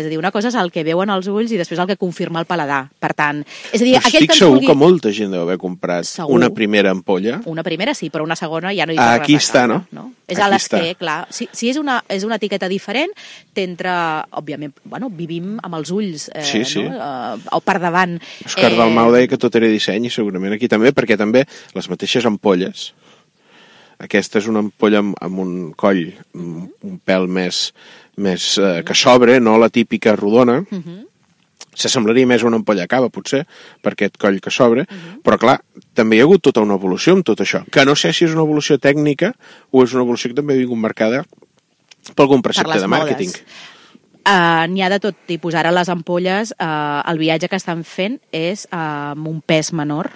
[0.00, 1.96] és a dir, una cosa és el que veuen els ulls i després el que
[2.00, 2.82] confirma el paladar.
[2.98, 4.66] Per tant, és a dir, Però aquell estic que ens segur vulgui...
[4.68, 6.34] que molta gent deu haver comprat Segur.
[6.36, 7.40] una primera ampolla.
[7.46, 9.84] Una primera sí, però una segona ja no hi Ah, té aquí res està, veure,
[9.96, 10.08] no?
[10.30, 10.98] És Aquí a l'esquer, està.
[11.00, 11.18] clar.
[11.30, 13.10] Si, si és, una, és una etiqueta diferent,
[13.54, 14.26] t'entra...
[14.40, 16.82] Òbviament, bueno, vivim amb els ulls eh, Sí, sí.
[16.86, 16.96] No?
[16.96, 18.18] Eh, o per davant.
[18.46, 22.26] Òscar Dalmau deia que tot era disseny i segurament aquí també, perquè també les mateixes
[22.26, 22.90] ampolles,
[24.00, 27.70] aquesta és una ampolla amb, amb un coll un, un pèl més,
[28.20, 31.06] més eh, que s'obre, no la típica rodona, Mhm.
[31.74, 33.44] s'assemblaria més a una ampolla cava, potser,
[33.80, 35.20] per aquest coll que s'obre, Mhm.
[35.24, 35.60] però clar,
[35.94, 38.32] també hi ha hagut tota una evolució amb tot això, que no sé si és
[38.34, 39.34] una evolució tècnica
[39.70, 41.24] o és una evolució que també ha vingut marcada
[42.14, 43.30] per algun per precepte les de màrqueting.
[44.20, 45.54] Uh, N'hi ha de tot tipus.
[45.54, 50.10] Ara les ampolles, uh, el viatge que estan fent és uh, amb un pes menor,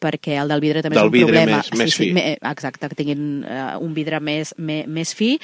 [0.00, 1.56] perquè el del vidre també Del és un vidre problema.
[1.62, 2.12] més- més fi.
[2.12, 5.38] me, exacte, que tinguin uh, un vidre més, més, més fi,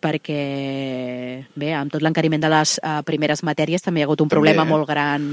[0.00, 4.28] perquè, bé, amb tot l'encariment de les uh, primeres matèries també hi ha hagut un
[4.28, 4.70] També, problema eh?
[4.70, 5.24] molt gran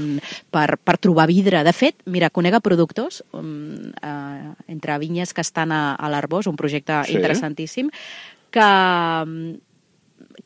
[0.50, 1.62] per, per trobar vidre.
[1.66, 6.56] De fet, mira, conega productors um, uh, entre vinyes que estan a, a l'Arbós, un
[6.58, 7.14] projecte Sí.
[7.14, 7.90] interessantíssim,
[8.50, 9.54] que um,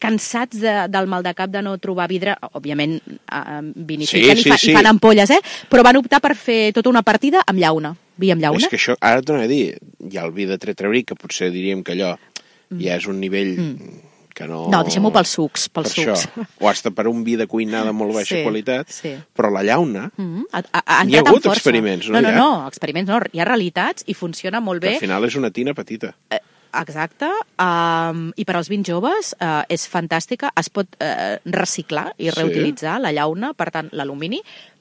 [0.01, 4.51] cansats de, del mal de cap de no trobar vidre, òbviament eh, vinifiquen Sí, i,
[4.51, 4.73] fa, sí, sí.
[4.73, 5.41] i fan ampolles, eh?
[5.71, 8.63] però van optar per fer tota una partida amb llauna, vi amb llauna.
[8.63, 9.65] És que això, ara et tornaré a dir,
[10.11, 12.15] hi ha el vi de Tretrebrí, que potser diríem que allò
[12.71, 13.57] ja és un nivell
[14.41, 14.63] que no...
[14.73, 16.27] No, deixem-ho pels sucs, pels per sucs.
[16.27, 16.47] Això.
[16.65, 19.15] O hasta per un vi de cuinada de molt baixa Sí, qualitat, sí.
[19.37, 20.45] però la llauna, Mm -hmm.
[20.53, 21.53] ha, ha, ha hagut força.
[21.59, 22.21] experiments, no?
[22.21, 24.95] No, no, no, experiments no, hi ha realitats i funciona molt que bé.
[24.95, 26.15] al final és una tina petita.
[26.31, 26.41] Eh,
[26.73, 27.27] Exacte,
[27.59, 32.37] um, i per als vins joves uh, és fantàstica, es pot uh, reciclar i Sí.
[32.41, 34.41] reutilitzar la llauna, per tant, l'alumini,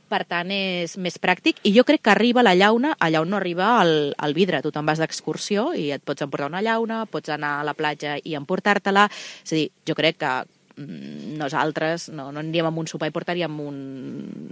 [0.09, 3.39] per tant és més pràctic i jo crec que arriba la llauna allà on no
[3.39, 7.33] arriba el, el vidre, tu te'n vas d'excursió i et pots emportar una llauna, pots
[7.35, 9.09] anar a la platja i emportar-te-la,
[9.45, 10.31] és a dir, jo crec que
[10.77, 13.77] mm, nosaltres no, no aniríem amb un sopar i portaríem un,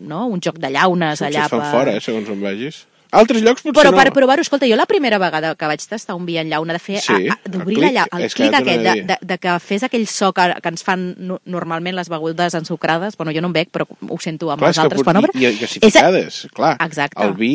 [0.08, 0.28] no?
[0.28, 1.74] un joc de llaunes Potser allà es fan per...
[1.74, 2.86] fora, eh, segons on vagis.
[3.12, 3.98] Altres llocs potser Però no.
[3.98, 6.80] per provar-ho, escolta, jo la primera vegada que vaig tastar un vi en llauna, de
[6.80, 9.84] fer, Sí, d'obrir la llauna, el és que clic aquest, de, de, de que fes
[9.88, 13.56] aquell so que, que ens fan no, normalment les begudes ensucrades, bueno, jo no en
[13.56, 15.32] bec, però ho sento amb Clar, els és altres quan obre.
[15.36, 16.76] i, i gasificades, clar.
[16.84, 17.24] Exacte.
[17.24, 17.54] El vi,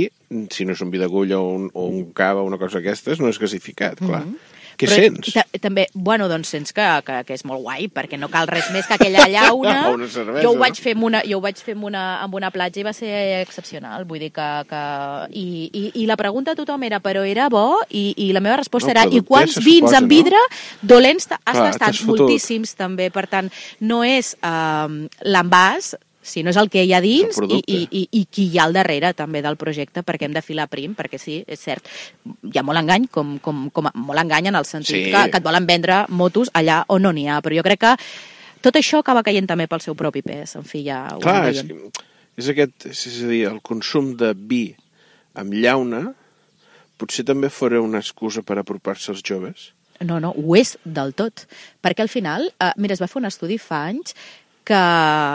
[0.51, 3.21] si no és un vi d'agulla o, un, o un cava o una cosa d'aquestes,
[3.21, 4.25] no és gasificat, clar.
[4.83, 5.33] Què Però sents?
[5.37, 8.67] ta- També, bueno, doncs sents que, que, que és molt guai, perquè no cal res
[8.75, 9.77] més que aquella llauna.
[9.95, 10.63] Una cervesa, jo ho no?
[10.65, 12.93] vaig fer amb una, jo ho vaig fer amb una, amb una platja i va
[12.97, 14.05] ser excepcional.
[14.11, 14.49] Vull dir que...
[14.71, 14.83] que
[15.39, 17.79] i, i, I la pregunta a tothom era, però era bo?
[17.91, 20.11] I, i la meva resposta No, era, i quants vins suposa, en no?
[20.11, 20.41] vidre
[20.83, 22.03] dolents has Clar, tastat?
[22.09, 23.11] Moltíssims, també.
[23.15, 24.89] Per tant, no és eh,
[25.23, 28.59] l'envàs, si no és el que hi ha dins i, i, i, i qui hi
[28.61, 31.89] ha al darrere també del projecte, perquè hem de filar prim, perquè sí, és cert,
[32.25, 35.11] hi ha molt engany, com, com, com molt engany en el sentit Sí.
[35.11, 37.97] que, que et volen vendre motos allà on no n'hi ha, però jo crec que
[38.63, 41.65] tot això acaba caient també pel seu propi pes, en fi, ja ho Clar, és,
[42.39, 44.69] és aquest, és a dir, el consum de vi
[45.35, 46.13] amb llauna
[47.01, 49.73] potser també fora una excusa per apropar-se als joves.
[50.03, 51.45] No, no, ho és del tot.
[51.83, 54.15] Perquè al final, eh, mira, es va fer un estudi fa anys
[54.65, 54.79] que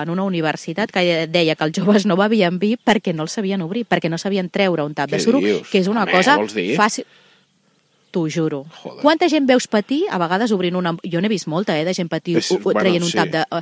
[0.04, 3.62] en una universitat que deia que els joves no bevien vi perquè no el sabien
[3.62, 5.68] obrir, perquè no sabien treure un tap de suro, dius?
[5.70, 6.38] que és una Home, cosa
[6.78, 7.06] fàcil.
[8.18, 8.64] T'ho juro.
[8.82, 9.02] Joder.
[9.06, 10.96] Quanta gent veus patir, a vegades obrint una...
[11.06, 13.18] Jo n'he vist molta, eh, de gent patir És- bueno, traient un sí.
[13.18, 13.44] tap de...
[13.54, 13.62] Uh,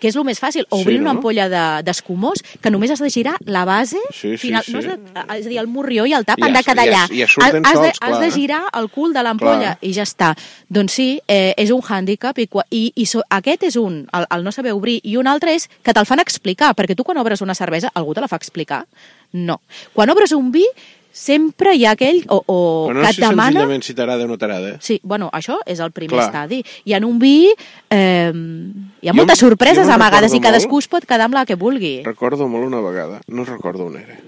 [0.00, 1.18] que és el més fàcil, o Sí, obrint una no?
[1.18, 4.62] ampolla de- d'escumós, que només has de girar la base Sí, sí, final.
[4.64, 4.72] sí.
[4.72, 4.96] No has de,
[5.40, 7.04] és a dir, el morrió i el tap Ja han de quedar allà.
[7.10, 8.32] es- ja surten has, de, has de clar.
[8.38, 10.32] girar el cul de l'ampolla i ja està.
[10.68, 14.44] Doncs sí, eh, és un hàndicap i, i, i so, aquest és un, el, el
[14.44, 17.40] no saber obrir, i un altre és que te'l fan explicar, perquè tu quan obres
[17.42, 18.84] una cervesa, algú te la fa explicar?
[19.32, 19.60] No.
[19.94, 20.64] Quan obres un vi,
[21.12, 22.58] sempre hi ha aquell o, o
[22.94, 23.52] no que sé et demana...
[23.52, 24.76] senzillament si t'agrada o no t'agrada.
[24.84, 26.28] Sí, bueno, això és el primer Clar.
[26.28, 26.60] estadi.
[26.86, 30.78] I en un vi eh, hi ha Jo moltes sorpreses jo me'n amagades i cadascú
[30.78, 30.86] molt.
[30.86, 32.00] es pot quedar amb la que vulgui.
[32.06, 34.20] Recordo molt una vegada, no recordo on era.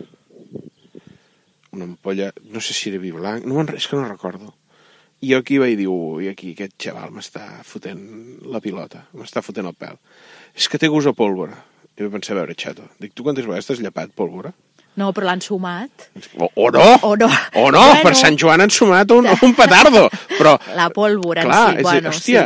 [1.73, 4.53] Una ampolla, no sé si era vi blanc, no, és que no recordo.
[5.23, 8.03] I jo aquí vaig dir, ui, aquí aquest xaval m'està fotent
[8.51, 9.95] la pilota, m'està fotent el pèl.
[10.59, 11.55] És que té gust a pólvora.
[11.95, 14.51] I vaig pensar, a veure, xato, dic, tu quantes vegades t'has llapat pólvora?
[15.01, 16.09] No, però l'han sumat.
[16.37, 16.83] O, o no!
[17.09, 17.29] O no.
[17.57, 18.03] O no, Bueno.
[18.05, 20.03] per Sant Joan han sumat un, un petardo.
[20.37, 22.43] Però, La pólvora, clar, sí, és, bueno, hòstia,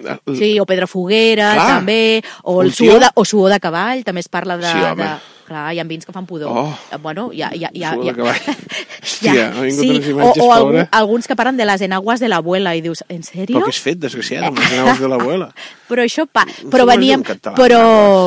[0.00, 0.36] sí.
[0.38, 1.66] Sí, o Pedra Foguera, Clar.
[1.76, 4.70] també, o el suor de, o suor de cavall, també es parla de...
[4.70, 5.04] Sí, home.
[5.04, 5.10] de
[5.50, 6.48] clar, hi ha vins que fan pudor.
[6.54, 6.70] Oh.
[6.94, 8.56] Eh, Bueno, Suor hi de ha cavall.
[9.00, 10.86] Hòstia, ha vingut unes o, imatges, o algú, pobre.
[10.92, 13.56] alguns que parlen de les enaguas de l'abuela i dius, en sèrio?
[13.58, 15.50] però què has fet, desgraciat, amb les naus de l'abuela?
[15.90, 16.44] Però això pa...
[16.70, 17.18] Però veníem...
[17.26, 17.78] català, Però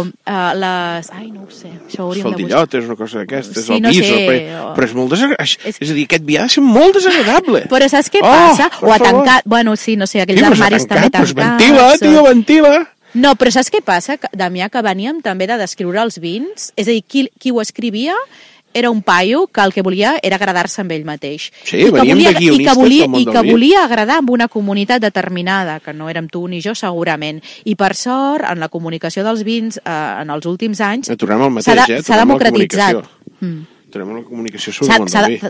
[0.04, 1.08] uh, les...
[1.16, 1.70] Ai, no ho sé.
[1.88, 2.66] Això ho hauríem de buscar.
[2.82, 4.18] És una cosa d'aquestes, Sí, el no pis, sé,
[4.60, 5.46] o- però és molt desagradable.
[5.48, 5.54] És...
[5.72, 7.62] És- és a dir, aquest vi ha de ser molt desagradable.
[7.72, 8.68] Però saps què Oh, passa?
[8.84, 9.48] o a tancat...
[9.48, 11.40] Bueno, sí, no sé, aquells Sí, armaris tancat, també tancats.
[11.40, 12.74] ventila, o- tio, ventila.
[13.14, 16.72] No, però saps què passa, Damià, que veníem també de descriure els vins?
[16.76, 18.16] És a dir, qui, qui ho escrivia
[18.74, 21.52] era un paio que el que volia era agradar-se amb ell mateix.
[21.64, 25.78] Sí, I que volia, i que volia, i que volia agradar amb una comunitat determinada,
[25.80, 27.44] que no érem tu ni jo segurament.
[27.70, 32.24] I per sort, en la comunicació dels vins eh, en els últims anys, s'ha eh?
[32.26, 33.06] democratitzat.
[33.40, 33.73] Mm.
[33.94, 34.90] Tornem a la comunicació sobre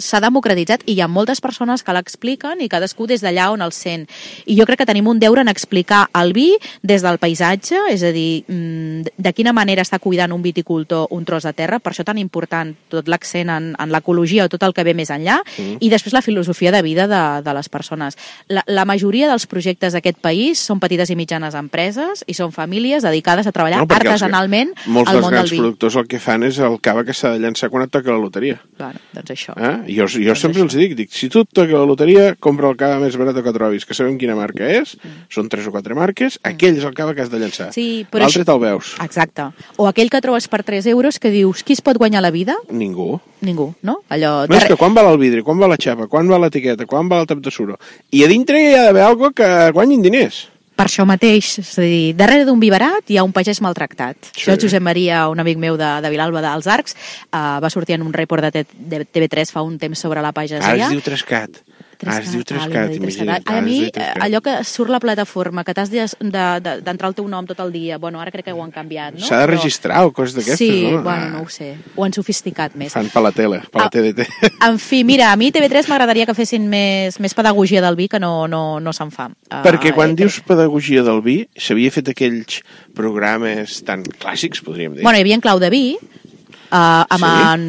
[0.03, 3.71] S'ha democratitzat i hi ha moltes persones que l'expliquen i cadascú des d'allà on el
[3.71, 4.10] sent.
[4.45, 6.49] I jo crec que tenim un deure en explicar el vi
[6.84, 11.23] des del paisatge, és a dir, mm, de quina manera està cuidant un viticultor un
[11.25, 14.73] tros de terra, per això tan important tot l'accent en, en l'ecologia o tot el
[14.73, 15.77] que ve més enllà, Mm.
[15.82, 18.17] i després la filosofia de vida de, de les persones.
[18.47, 23.03] La, la majoria dels projectes d'aquest país són petites i mitjanes empreses i són famílies
[23.03, 25.58] dedicades a treballar No, els- artesanalment Molts al dels món del grans vi.
[25.60, 28.17] productors el que fan és el cava que s'ha de llançar quan et toca la
[28.34, 28.58] loteria.
[28.80, 29.54] Bueno, doncs això.
[29.56, 29.93] Eh?
[29.93, 30.65] Jo, jo Doncs sempre això.
[30.65, 33.54] els dic, dic, si tu et toca la loteria, compra el cava més barat que
[33.54, 34.96] trobis, que sabem quina marca és,
[35.30, 37.69] són tres o quatre marques, aquell és el cava que has de llançar.
[37.69, 37.74] Mm.
[37.78, 38.96] Sí, però L'altre això- te'l veus.
[39.04, 39.46] Exacte.
[39.78, 42.56] O aquell que trobes per 3 euros que dius, qui es pot guanyar la vida?
[42.72, 43.19] Ningú.
[43.41, 44.00] Ningú, no?
[44.10, 44.48] Allò...
[44.48, 47.10] No, és que quan val el vidre, quan val la xapa, quan val l'etiqueta, quan
[47.12, 47.78] val el tap de suro.
[48.12, 50.48] I a dintre hi ha d'haver algo que guanyin diners.
[50.73, 54.17] Per això mateix, és a dir, darrere d'un vi barat hi ha un pagès maltractat.
[54.31, 54.41] Sí.
[54.41, 56.97] Això Josep Maria, un amic meu de, de Vilalba dels Arcs,
[57.29, 60.73] uh, va sortir en un report de, de TV3 fa un temps sobre la pagesia.
[60.73, 61.62] Ara es diu Trescat.
[62.06, 63.50] Ara es diu Trescat, ah, imagina't.
[63.50, 67.16] A mi, eh, allò que surt la plataforma, que t'has de- de- de- d'entrar el
[67.16, 69.20] teu nom tot el dia, bueno, ara crec que ho han canviat, no?
[69.26, 71.02] S'ha de Però- registrar o coses d'aquestes, Sí, no?
[71.04, 71.76] bueno, Ah, no ho sé.
[71.96, 72.92] Ho han sofisticat més.
[72.94, 74.28] Fan per la tele, per la Ah, TDT.
[74.70, 78.20] En fi, mira, a mi TV3 m'agradaria que fessin més, més pedagogia del vi que
[78.20, 79.30] no, no, no se'n fa.
[79.63, 82.62] Perquè quan eh, dius pedagogia del vi, s'havia fet aquells
[82.94, 85.04] programes tan clàssics, podríem dir.
[85.04, 87.32] Bueno, hi havia en Clau de Vi, uh, amb Sí.
[87.54, 87.63] en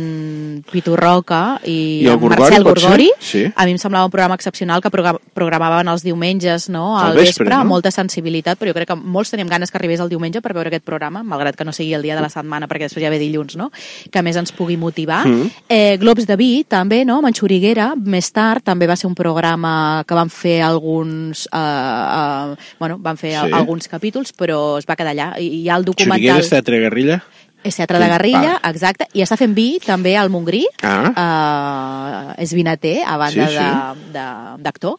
[0.63, 2.63] Pitu Roca i, I el Gorgori, Marcel?
[2.65, 3.11] Gorgori.
[3.21, 3.45] Sí.
[3.55, 6.99] A mi em semblava un programa excepcional que progra- programaven els diumenges no?
[6.99, 7.65] Al vespre, vespre, no?
[7.65, 10.69] molta sensibilitat, però jo crec que molts teníem ganes que arribés el diumenge per veure
[10.69, 13.19] aquest programa, malgrat que no sigui el dia de la setmana, perquè després ja ve
[13.19, 13.71] dilluns, no?
[14.11, 15.25] que més ens pugui motivar.
[15.27, 15.51] Mm.
[15.69, 17.19] Eh, Globs de Vi, també, no?
[17.19, 21.59] amb en Xuriguera, més tard, també va ser un programa que van fer alguns, eh,
[21.59, 23.51] eh, bueno, van fer Sí.
[23.53, 25.33] alguns capítols, però es va quedar allà.
[25.41, 26.41] I hi ha el Xuriguera documental...
[26.45, 27.23] està a Tregarrilla?
[27.65, 28.71] És teatre de Aquell Garrilla, pal.
[28.75, 32.35] exacte, i està fent vi també al Montgrí, Ah.
[32.35, 34.63] uh, és vinater, a banda Sí, sí.
[34.63, 34.99] d'actor,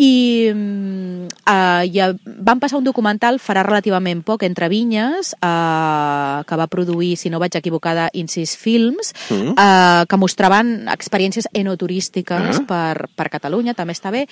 [0.00, 6.56] i mm, uh, ja van passar un documental farà relativament poc entre vinyes uh, que
[6.56, 9.52] va produir, si no vaig equivocada, Incis Films, Mm.
[9.54, 12.66] uh, que mostraven experiències enoturístiques Ah.
[12.66, 14.26] per, per Catalunya, també està bé,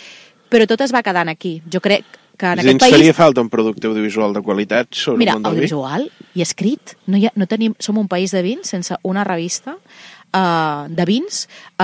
[0.50, 1.62] però tot es va quedant aquí.
[1.70, 2.04] Jo crec
[2.38, 2.94] que en aquest país...
[2.94, 5.66] faria falta un producte audiovisual de qualitat sobre Mira, el món del vi.
[5.66, 6.94] audiovisual i escrit.
[7.06, 11.04] No, hi ha, no tenim, som un país de vins sense una revista uh, de
[11.04, 11.48] vins.
[11.78, 11.82] Uh,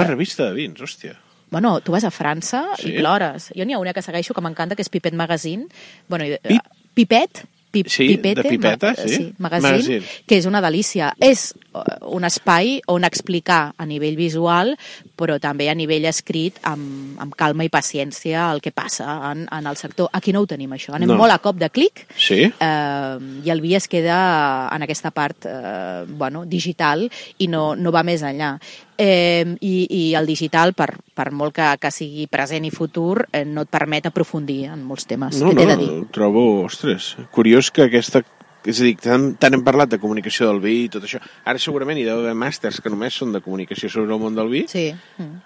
[0.00, 1.18] Una revista de vins, hòstia.
[1.54, 2.90] Bueno, tu vas a França Sí?
[2.96, 3.52] i plores.
[3.54, 5.68] Jo n'hi ha una que segueixo que m'encanta, que és Pipet Magazine.
[6.08, 6.62] Bueno, i- Pip?
[6.94, 7.44] Pipet?
[7.74, 9.32] Pip, Sí, Pipete, de pipeta, ma- sí.
[9.38, 10.02] magazine, Magazine.
[10.26, 11.10] que és una delícia.
[11.20, 11.82] És uh,
[12.14, 14.76] un espai on explicar a nivell visual,
[15.18, 19.66] però també a nivell escrit, amb, amb calma i paciència, el que passa en, en
[19.66, 20.08] el sector.
[20.14, 20.94] Aquí no ho tenim, això.
[20.94, 21.18] Anem No.
[21.18, 22.44] molt a cop de clic Sí?
[22.46, 27.08] eh, i el vi es queda en aquesta part eh, bueno, digital
[27.38, 28.54] i no, no va més enllà.
[28.98, 33.44] Eh, i, i el digital, per, per molt que, que sigui present i futur, eh,
[33.44, 35.40] no et permet aprofundir en molts temes.
[35.42, 36.06] No, Què t'he no, de dir?
[36.14, 38.24] trobo, ostres, curiós que aquesta...
[38.64, 41.18] És a dir, tant, tant hem parlat de comunicació del vi i tot això.
[41.44, 44.48] Ara segurament hi deu haver màsters que només són de comunicació sobre el món del
[44.48, 44.86] vi, Sí.
[45.20, 45.42] Mm.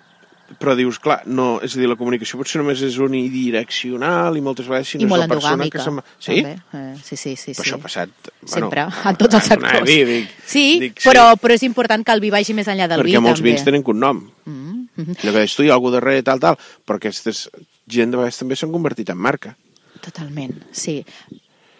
[0.56, 4.68] Però dius, clar, no, és a dir, la comunicació potser només és unidireccional i moltes
[4.70, 5.78] vegades si I no molt és la persona endogàmica.
[5.78, 6.00] que se'n.
[6.24, 6.38] Sí?
[6.78, 7.52] Eh, sí, sí, sí.
[7.52, 7.68] Però sí.
[7.68, 8.30] això ha passat...
[8.48, 9.84] Sempre, en tots els sectors.
[9.88, 13.04] dir, dic, Sí, dic, però, però és important que el vi vagi més enllà del
[13.04, 13.52] perquè vi, molts també.
[13.52, 14.22] vins tenen cognom.
[14.46, 15.18] Mm -hmm.
[15.20, 16.56] Allò que deies tu, hi ha algú darrere, tal, tal,
[16.86, 17.50] però aquestes
[17.86, 19.56] gent de vegades també s'han convertit en marca.
[20.00, 21.04] Totalment, sí.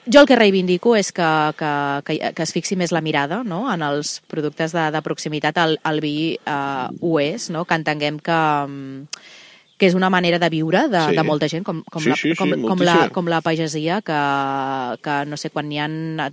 [0.09, 1.71] Jo el que reivindico és que, que,
[2.07, 3.67] que, que es fixi més la mirada no?
[3.69, 5.59] en els productes de, de proximitat.
[5.61, 7.67] El, el vi eh, ho és, no?
[7.69, 9.27] que entenguem que, mm,
[9.79, 11.15] que és una manera de viure de, Sí.
[11.17, 12.97] de molta gent, com, com, Sí, la, sí, sí, com, com, moltíssima.
[13.05, 14.19] la, com la pagesia, que,
[15.03, 15.87] que no sé, quan hi ha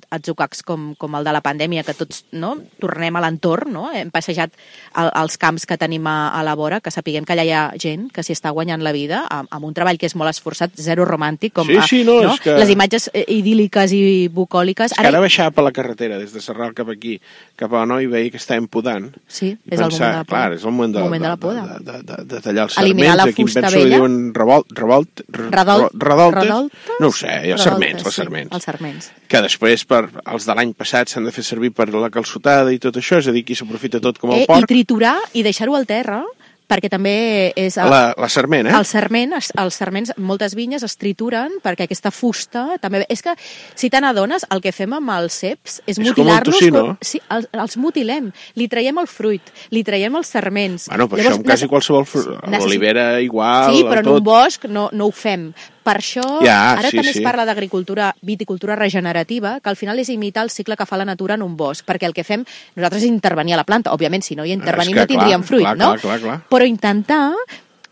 [0.09, 2.55] atzucacs com, com el de la pandèmia, que tots no?
[2.81, 3.85] tornem a l'entorn, no?
[3.93, 4.51] hem passejat
[4.97, 7.63] el, els camps que tenim a, a la vora, que sapiguem que allà hi ha
[7.81, 10.73] gent que s'hi està guanyant la vida amb, amb un treball que és molt esforçat,
[10.75, 12.33] zero romàntic, com Sí, sí, no, no?
[12.33, 14.91] és que- les imatges eh, idíl·liques i bucòliques.
[14.91, 17.19] És que ara baixava per la carretera, des de Serral cap aquí,
[17.55, 19.11] cap a Noi, veia que estàvem podant.
[19.27, 20.25] Sí, és el moment de la poda.
[20.33, 21.63] Clar, és el moment de, Moment de la de, poda.
[21.79, 22.77] de, de, de, de tallar els
[23.15, 23.97] la aquí que vella.
[23.97, 26.43] diuen revolt, revolt, re- Redol- ro- redoltes?
[26.43, 26.95] redoltes?
[26.99, 28.51] No ho sé, els Redoltes, sarments, els sí, sarments.
[28.55, 29.11] els sarments.
[29.27, 32.79] Que després, per, els de l'any passat, s'han de fer servir per la calçotada i
[32.79, 34.67] tot això, és a dir, aquí s'aprofita tot com el Eh, I porc.
[34.67, 36.23] triturar i deixar-ho al terra,
[36.67, 37.75] perquè també és...
[37.77, 38.73] el- La, la sarment, eh?
[38.77, 43.03] El sarment, es- els sarments, moltes vinyes es trituren perquè aquesta fusta també...
[43.09, 43.35] És que,
[43.75, 46.55] si te n'adones, el que fem amb els ceps és, És com mutilar-los...
[46.57, 46.83] tocino.
[47.01, 48.31] Sí, els, els mutilem.
[48.55, 50.89] Li traiem el fruit, li traiem els sarments.
[50.89, 52.05] Bueno, però això en quasi qualsevol...
[52.09, 54.17] fru- necessi- L'olivera igual, Sí, però en tot.
[54.19, 55.51] un bosc no, no ho fem.
[55.85, 57.19] Per això, Ja, ara sí, també sí.
[57.19, 61.05] es parla d'agricultura, viticultura regenerativa, que al final és imitar el cicle que fa la
[61.05, 62.41] natura en un bosc, perquè el que fem
[62.75, 63.93] nosaltres és intervenir a la planta.
[63.93, 65.93] Òbviament, si no hi intervenim no tindríem clar, fruit, clar, no?
[65.93, 66.39] clar, clar, clar.
[66.49, 67.35] Però intentar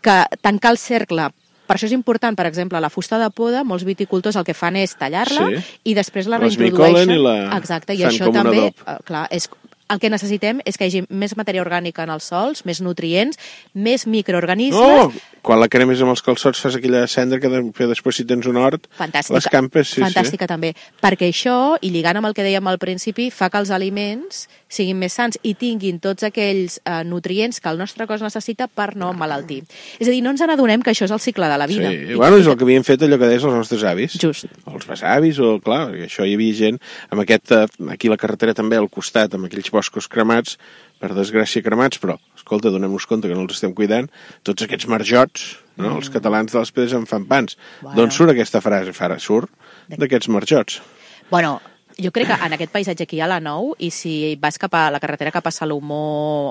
[0.02, 1.30] que tancar el cercle
[1.64, 4.76] per això és important, per exemple, la fusta de poda, molts viticultors el que fan
[4.76, 5.78] és tallar-la Sí.
[5.84, 7.10] i després la reintrodueixen.
[7.10, 9.48] i la Exacte, i això també, eh, clar, és
[9.88, 13.38] el que necessitem és que hi hagi més matèria orgànica en els sols, més nutrients,
[13.72, 15.12] més microorganismes, No,
[15.44, 18.48] quan la cremes amb els calçots fas aquella cendra que, de, que després si tens
[18.48, 19.36] un hort, Fantàstica.
[19.36, 20.72] les campes, sí, Fantàstica també,
[21.04, 24.98] perquè això, i lligant amb el que dèiem al principi, fa que els aliments siguin
[24.98, 29.12] més sants i tinguin tots aquells eh, nutrients que el nostre cos necessita per no
[29.14, 29.60] malaltir.
[30.00, 31.76] És a dir, no ens n'adonem que això és el cicle de la sí.
[31.76, 31.92] vida.
[31.92, 32.14] sí.
[32.14, 34.16] I, bueno, és el que havien fet allò que deies els nostres avis.
[34.20, 34.48] Just.
[34.70, 36.80] Els besavis, o clar, això hi havia gent
[37.10, 40.58] amb aquest, eh, aquí la carretera també al costat, amb aquells boscos cremats,
[41.04, 44.08] per desgràcia cremats, però, escolta, donem-nos compte que no els estem cuidant,
[44.46, 45.90] tots aquests marjots, no?
[45.90, 46.00] Mm.
[46.00, 47.58] els catalans de les pedres en fan pans.
[47.82, 47.98] Bueno.
[47.98, 48.96] D'on surt aquesta frase?
[48.96, 49.52] Farà, surt
[49.92, 50.80] d'aquests marjots.
[51.28, 51.58] Bueno,
[51.98, 54.74] jo crec que en aquest paisatge aquí hi ha la Nou i si vas cap
[54.74, 55.98] a la carretera cap a Salomó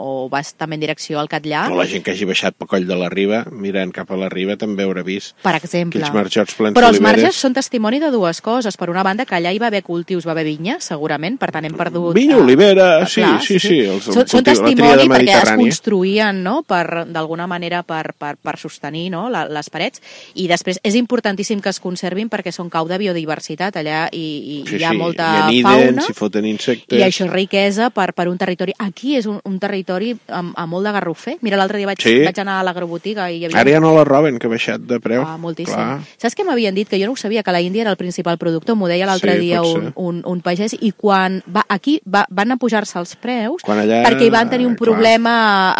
[0.04, 2.88] o vas també en direcció al Catllà, O la gent que hagi baixat pel coll
[2.88, 6.00] de la riba, mirant cap a la riba, també haurà vist per exemple.
[6.02, 8.78] aquells marjots plens Però els marges són testimoni de dues coses.
[8.78, 11.66] Per una banda, que allà hi va haver cultius, va haver vinya, segurament, per tant
[11.66, 12.14] hem perdut...
[12.16, 16.44] Vinya, eh, olivera, eh, sí, sí, sí, els- el són, són testimoni perquè es construïen,
[16.44, 19.28] no?, per, d'alguna manera, per, per, per sostenir no?
[19.30, 20.02] la, les parets.
[20.36, 24.58] I després és importantíssim que es conservin perquè són cau de biodiversitat allà i, i
[24.70, 26.02] Sí, hi ha sí, molta aniden, fauna.
[26.06, 27.00] s'hi foten insectes.
[27.00, 28.74] I això és riquesa per, per un territori.
[28.80, 31.38] Aquí és un, un territori amb, amb molt de garrofer.
[31.42, 32.20] Mira, l'altre dia vaig, Sí.
[32.24, 33.60] vaig anar a l'agrobotiga i hi havia...
[33.60, 35.22] Ara ja no la roben, que ha baixat de preu.
[35.26, 35.74] Ah, moltíssim.
[35.74, 36.00] Clar.
[36.18, 36.88] Saps què m'havien dit?
[36.90, 38.76] Que jo no ho sabia, que la Índia era el principal productor.
[38.76, 40.76] M'ho deia l'altre Sí, dia un, un, un pagès.
[40.80, 44.50] I quan va, aquí va, van a pujar-se els preus Quan allà- perquè hi van
[44.50, 45.74] tenir un problema...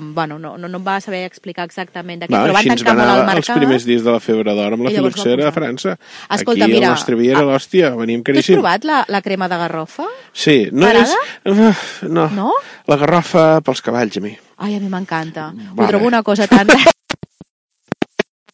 [0.00, 2.68] Eh, bueno, no, no, no em va saber explicar exactament de què, Va, però van
[2.72, 3.56] tancar molt el els mercat.
[3.58, 5.52] primers dies de la febre d'or amb la filoxera a.
[5.52, 5.96] França.
[6.30, 8.56] Escolta, Aquí mira, el nostre vi era l'hòstia, has caríssim.
[8.78, 10.04] Provat la, la crema de garrofa?
[10.32, 11.14] Sí, no Parada?
[11.44, 12.02] és...
[12.08, 12.28] No.
[12.30, 12.52] No?
[12.86, 14.36] La garrofa pels cavalls, a mi.
[14.56, 15.52] Ai, a mi m'encanta.
[15.52, 15.88] Ho Vale.
[15.88, 16.66] trobo una cosa tan...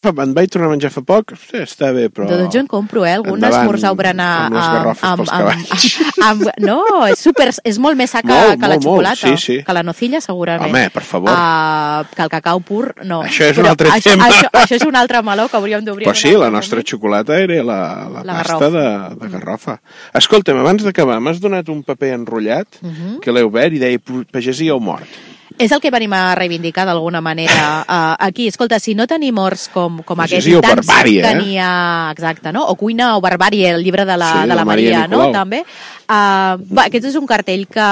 [0.06, 2.28] En vaig tornar a menjar fa poc, sí, està bé, però...
[2.30, 3.16] Doncs jo en compro, eh?
[3.16, 4.26] Algun Endavant esmorzar o berenar...
[4.46, 5.86] amb garrofes pels cavalls.
[6.22, 6.76] amb, amb, no,
[7.08, 9.32] és, super, és molt més sa que, Molt, que la molt, molt, xocolata.
[9.34, 9.56] sí, sí.
[9.66, 10.70] Que la nocilla, segurament.
[10.70, 11.32] Home, per favor.
[11.34, 13.24] Uh, que el cacau pur, no.
[13.26, 14.28] Això és un Però altre això, tema.
[14.30, 16.06] Això, això és un altre meló que hauríem d'obrir.
[16.06, 16.92] Però sí, un la nostra moment.
[16.94, 18.70] xocolata era la, la, La pasta garrofa.
[18.78, 19.76] de, de garrofa.
[20.22, 23.18] Escolta'm, abans d'acabar, m'has donat un paper enrotllat Mhm.
[23.26, 23.98] que l'he obert i deia
[24.30, 25.10] pagesia o mort.
[25.58, 28.48] És el que venim a reivindicar d'alguna manera uh, aquí.
[28.48, 31.58] Escolta, si no tenim horts com, com aquest, sí, o i tants barbàrie, eh?
[31.62, 32.64] ha, exacte, no?
[32.70, 35.30] O cuina o barbàrie, el llibre de la, Sí, de de la Maria Maria, no?
[35.34, 35.64] També.
[36.08, 37.86] Uh, va, aquest és un cartell que,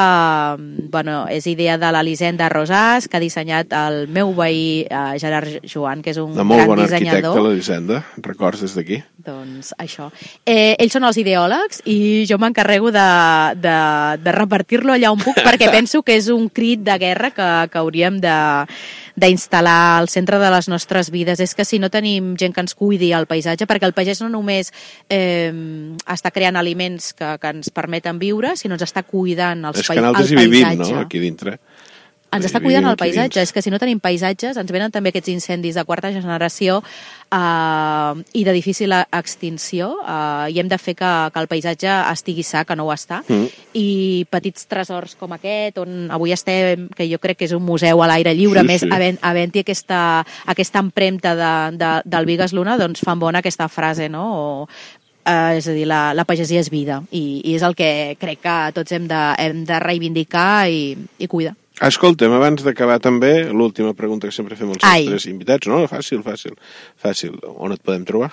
[0.88, 6.00] bueno, és idea de l'Elisenda Rosàs, que ha dissenyat el meu veí uh, Gerard Joan,
[6.00, 7.42] que és un De molt gran bon arquitecte, dissenyador.
[7.44, 8.00] l'Elisenda.
[8.24, 9.02] Records des d'aquí.
[9.26, 10.09] Doncs això.
[10.46, 13.07] Eh, ells són els ideòlegs i jo m'encarrego de,
[13.61, 13.76] de,
[14.22, 17.81] de repartir-lo allà on puc perquè penso que és un crit de guerra que, que
[17.83, 18.37] hauríem de
[19.16, 22.77] d'instal·lar al centre de les nostres vides és que si no tenim gent que ens
[22.77, 24.73] cuidi el paisatge, perquè el pagès no només
[25.09, 25.49] eh,
[26.05, 29.96] està creant aliments que, que ens permeten viure, sinó ens està cuidant els, És que
[30.02, 30.92] nosaltres hi el vivim, paisatge.
[30.92, 31.57] no?, aquí dintre.
[32.37, 35.29] Ens està cuidant el paisatge, és que si no tenim paisatges ens venen també aquests
[35.33, 36.83] incendis de quarta generació
[37.33, 42.45] eh, i de difícil extinció eh, i hem de fer que, que el paisatge estigui
[42.47, 43.47] sa, que no ho està, Mm.
[43.75, 48.03] i petits tresors com aquest, on avui estem, que jo crec que és un museu
[48.03, 48.89] a l'aire lliure, Sí, més sí.
[48.93, 54.09] havent- havent-hi aquesta, aquesta empremta de, de, del Vigas Luna, doncs fan bona aquesta frase,
[54.09, 54.25] no?
[54.37, 54.69] O,
[55.27, 58.41] eh, és a dir, la, la pagesia és vida i, i és el que crec
[58.45, 61.55] que tots hem de, hem de reivindicar i, i cuidar.
[61.85, 65.04] Escolta'm, abans d'acabar també, l'última pregunta que sempre fem als Ai.
[65.04, 65.68] nostres invitats.
[65.68, 66.54] No, fàcil, fàcil,
[66.96, 67.37] fàcil.
[67.52, 68.31] On et podem trobar?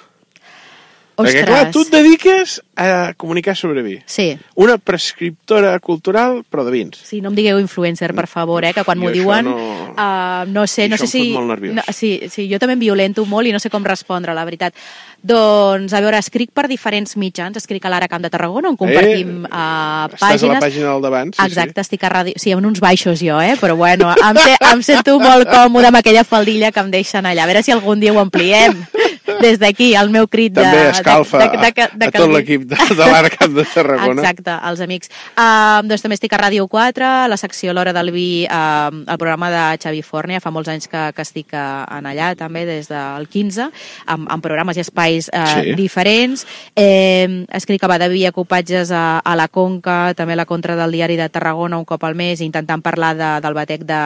[1.16, 1.36] Ostres!
[1.36, 4.00] Perquè, clar, tu et dediques a comunicar sobre vi.
[4.06, 6.98] Sí, Una prescriptora cultural, però de vins.
[7.06, 9.46] Sí, no em digueu influencer, per favor, eh, que quan m'ho diuen...
[9.46, 11.36] no- Uh, no sé, I no sé si...
[11.38, 14.74] No, sí, sí, jo també em violento molt i no sé com respondre, la veritat.
[15.22, 19.46] Doncs, a veure, escric per diferents mitjans, escric a l'Ara Camp de Tarragona, on compartim
[19.46, 20.58] Eh, uh, Estàs a pàgines...
[20.58, 22.34] la pàgina del davant, sí, Exacte, estic a ràdio...
[22.42, 23.54] Sí, en uns baixos jo, eh?
[23.62, 27.46] Però bueno, em, se, em sento molt còmode amb aquella faldilla que em deixen allà.
[27.46, 28.74] A veure si algun dia ho ampliem.
[29.44, 30.64] Des d'aquí, el meu crit de...
[30.64, 34.22] També escalfa de, de, de, de, a tot l'equip de, de l'Arc de Tarragona.
[34.24, 35.12] Exacte, els amics.
[35.36, 39.20] Uh, doncs també estic a Ràdio 4, a la secció L'Hora del Vi, uh, el
[39.22, 42.88] programa de Xavi Fornia, fa molts anys que, que estic uh, en allà també, des
[42.92, 43.70] del 15,
[44.16, 45.74] amb, amb programes i espais uh, Sí.
[45.78, 46.46] diferents.
[46.76, 51.18] Eh, escric a Badaví, ocupatges a, a la Conca, també a la contra del diari
[51.20, 54.02] de Tarragona un cop al mes, intentant parlar de, del batec de,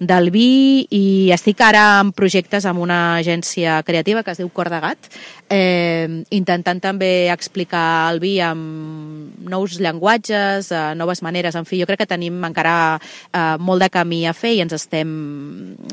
[0.00, 4.63] del vi i estic ara en projectes amb una agència creativa que es diu Cor
[4.72, 5.08] de Gat,
[5.50, 11.88] eh, intentant també explicar el vi amb nous llenguatges, eh, noves maneres, en fi, jo
[11.88, 15.14] crec que tenim encara eh, molt de camí a fer i ens estem,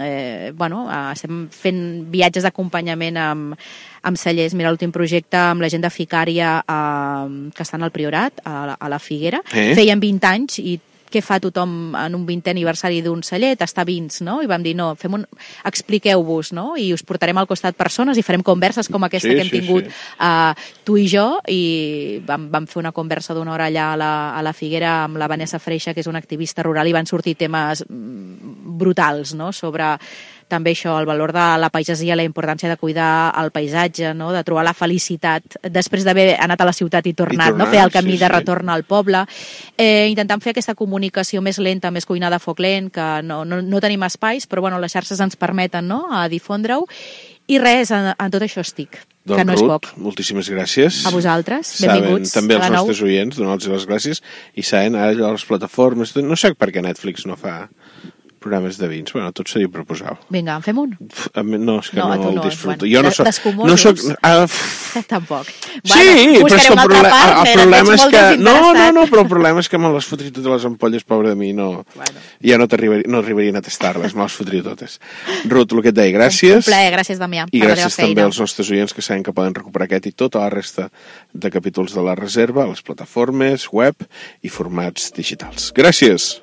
[0.01, 3.57] eh, bueno, eh, estem fent viatges d'acompanyament amb,
[4.03, 4.55] amb cellers.
[4.57, 8.77] Mira, l'últim projecte amb la gent de Ficària eh, que estan al Priorat, a la,
[8.79, 9.43] a la Figuera.
[9.53, 9.71] Eh?
[9.77, 10.79] Feien 20 anys i
[11.11, 13.53] què fa tothom en un 20è aniversari d'un celler?
[13.59, 14.39] Tastar vins, no?
[14.41, 15.25] I vam dir, no, fem un...
[15.67, 16.71] expliqueu-vos, no?
[16.79, 19.59] I us portarem al costat persones i farem converses com aquesta Sí, que hem sí,
[19.61, 19.93] tingut sí.
[20.23, 20.55] uh,
[20.87, 21.61] tu i jo i
[22.25, 25.29] vam, vam fer una conversa d'una hora allà a la, a la Figuera amb la
[25.31, 29.95] Vanessa Freixa, que és una activista rural, i van sortir temes mm, brutals, no?, sobre
[30.51, 34.31] també això, el valor de la pagesia, la importància de cuidar el paisatge, no?
[34.35, 37.63] de trobar la felicitat després d'haver anat a la ciutat i tornat, I no?
[37.63, 38.33] tornar, fer el camí sí, de sí.
[38.35, 39.23] retorn al poble,
[39.77, 43.61] eh, intentant fer aquesta comunicació més lenta, més cuinada a foc lent, que no, no,
[43.63, 46.03] no tenim espais, però bueno, les xarxes ens permeten no?
[46.11, 46.85] a difondre-ho,
[47.51, 49.89] i res, en, en tot això estic, Doncs, que no és Ruth, poc.
[50.01, 51.03] moltíssimes gràcies.
[51.05, 52.87] A vosaltres, Saben, benvinguts també a als la nou.
[52.87, 54.23] nostres oients, donar-los les gràcies.
[54.57, 56.15] I saben, ara les plataformes...
[56.25, 57.67] No sé per què Netflix no fa
[58.41, 59.13] programes de vins.
[59.13, 60.95] Bueno, tot seria proposar Vinga, en fem un?
[60.97, 62.83] No, és que No, no, tu el no, disfruto.
[62.83, 63.45] bueno, jo no soc...
[63.69, 64.01] No soc...
[64.25, 65.47] Ah, pf, Tampoc.
[65.47, 68.23] sí, però és que el, problema, partner, el problema és que...
[68.41, 71.29] No, no, no, però el problema és que me les fotria totes les ampolles, pobre
[71.31, 71.85] de mi, no...
[71.95, 72.25] Bueno.
[72.43, 74.97] Ja no, t'arribaria- no arribarien a tastar-les, me les fotria totes.
[75.45, 76.65] Ruth, el que et deia, gràcies.
[76.65, 79.87] Un plaer, gràcies, Damià, I gràcies també als nostres oients que saben que poden recuperar
[79.87, 80.89] aquest i tota la resta
[81.31, 83.95] de capítols de la reserva a les plataformes, web
[84.41, 85.71] i formats digitals.
[85.77, 86.41] Gràcies!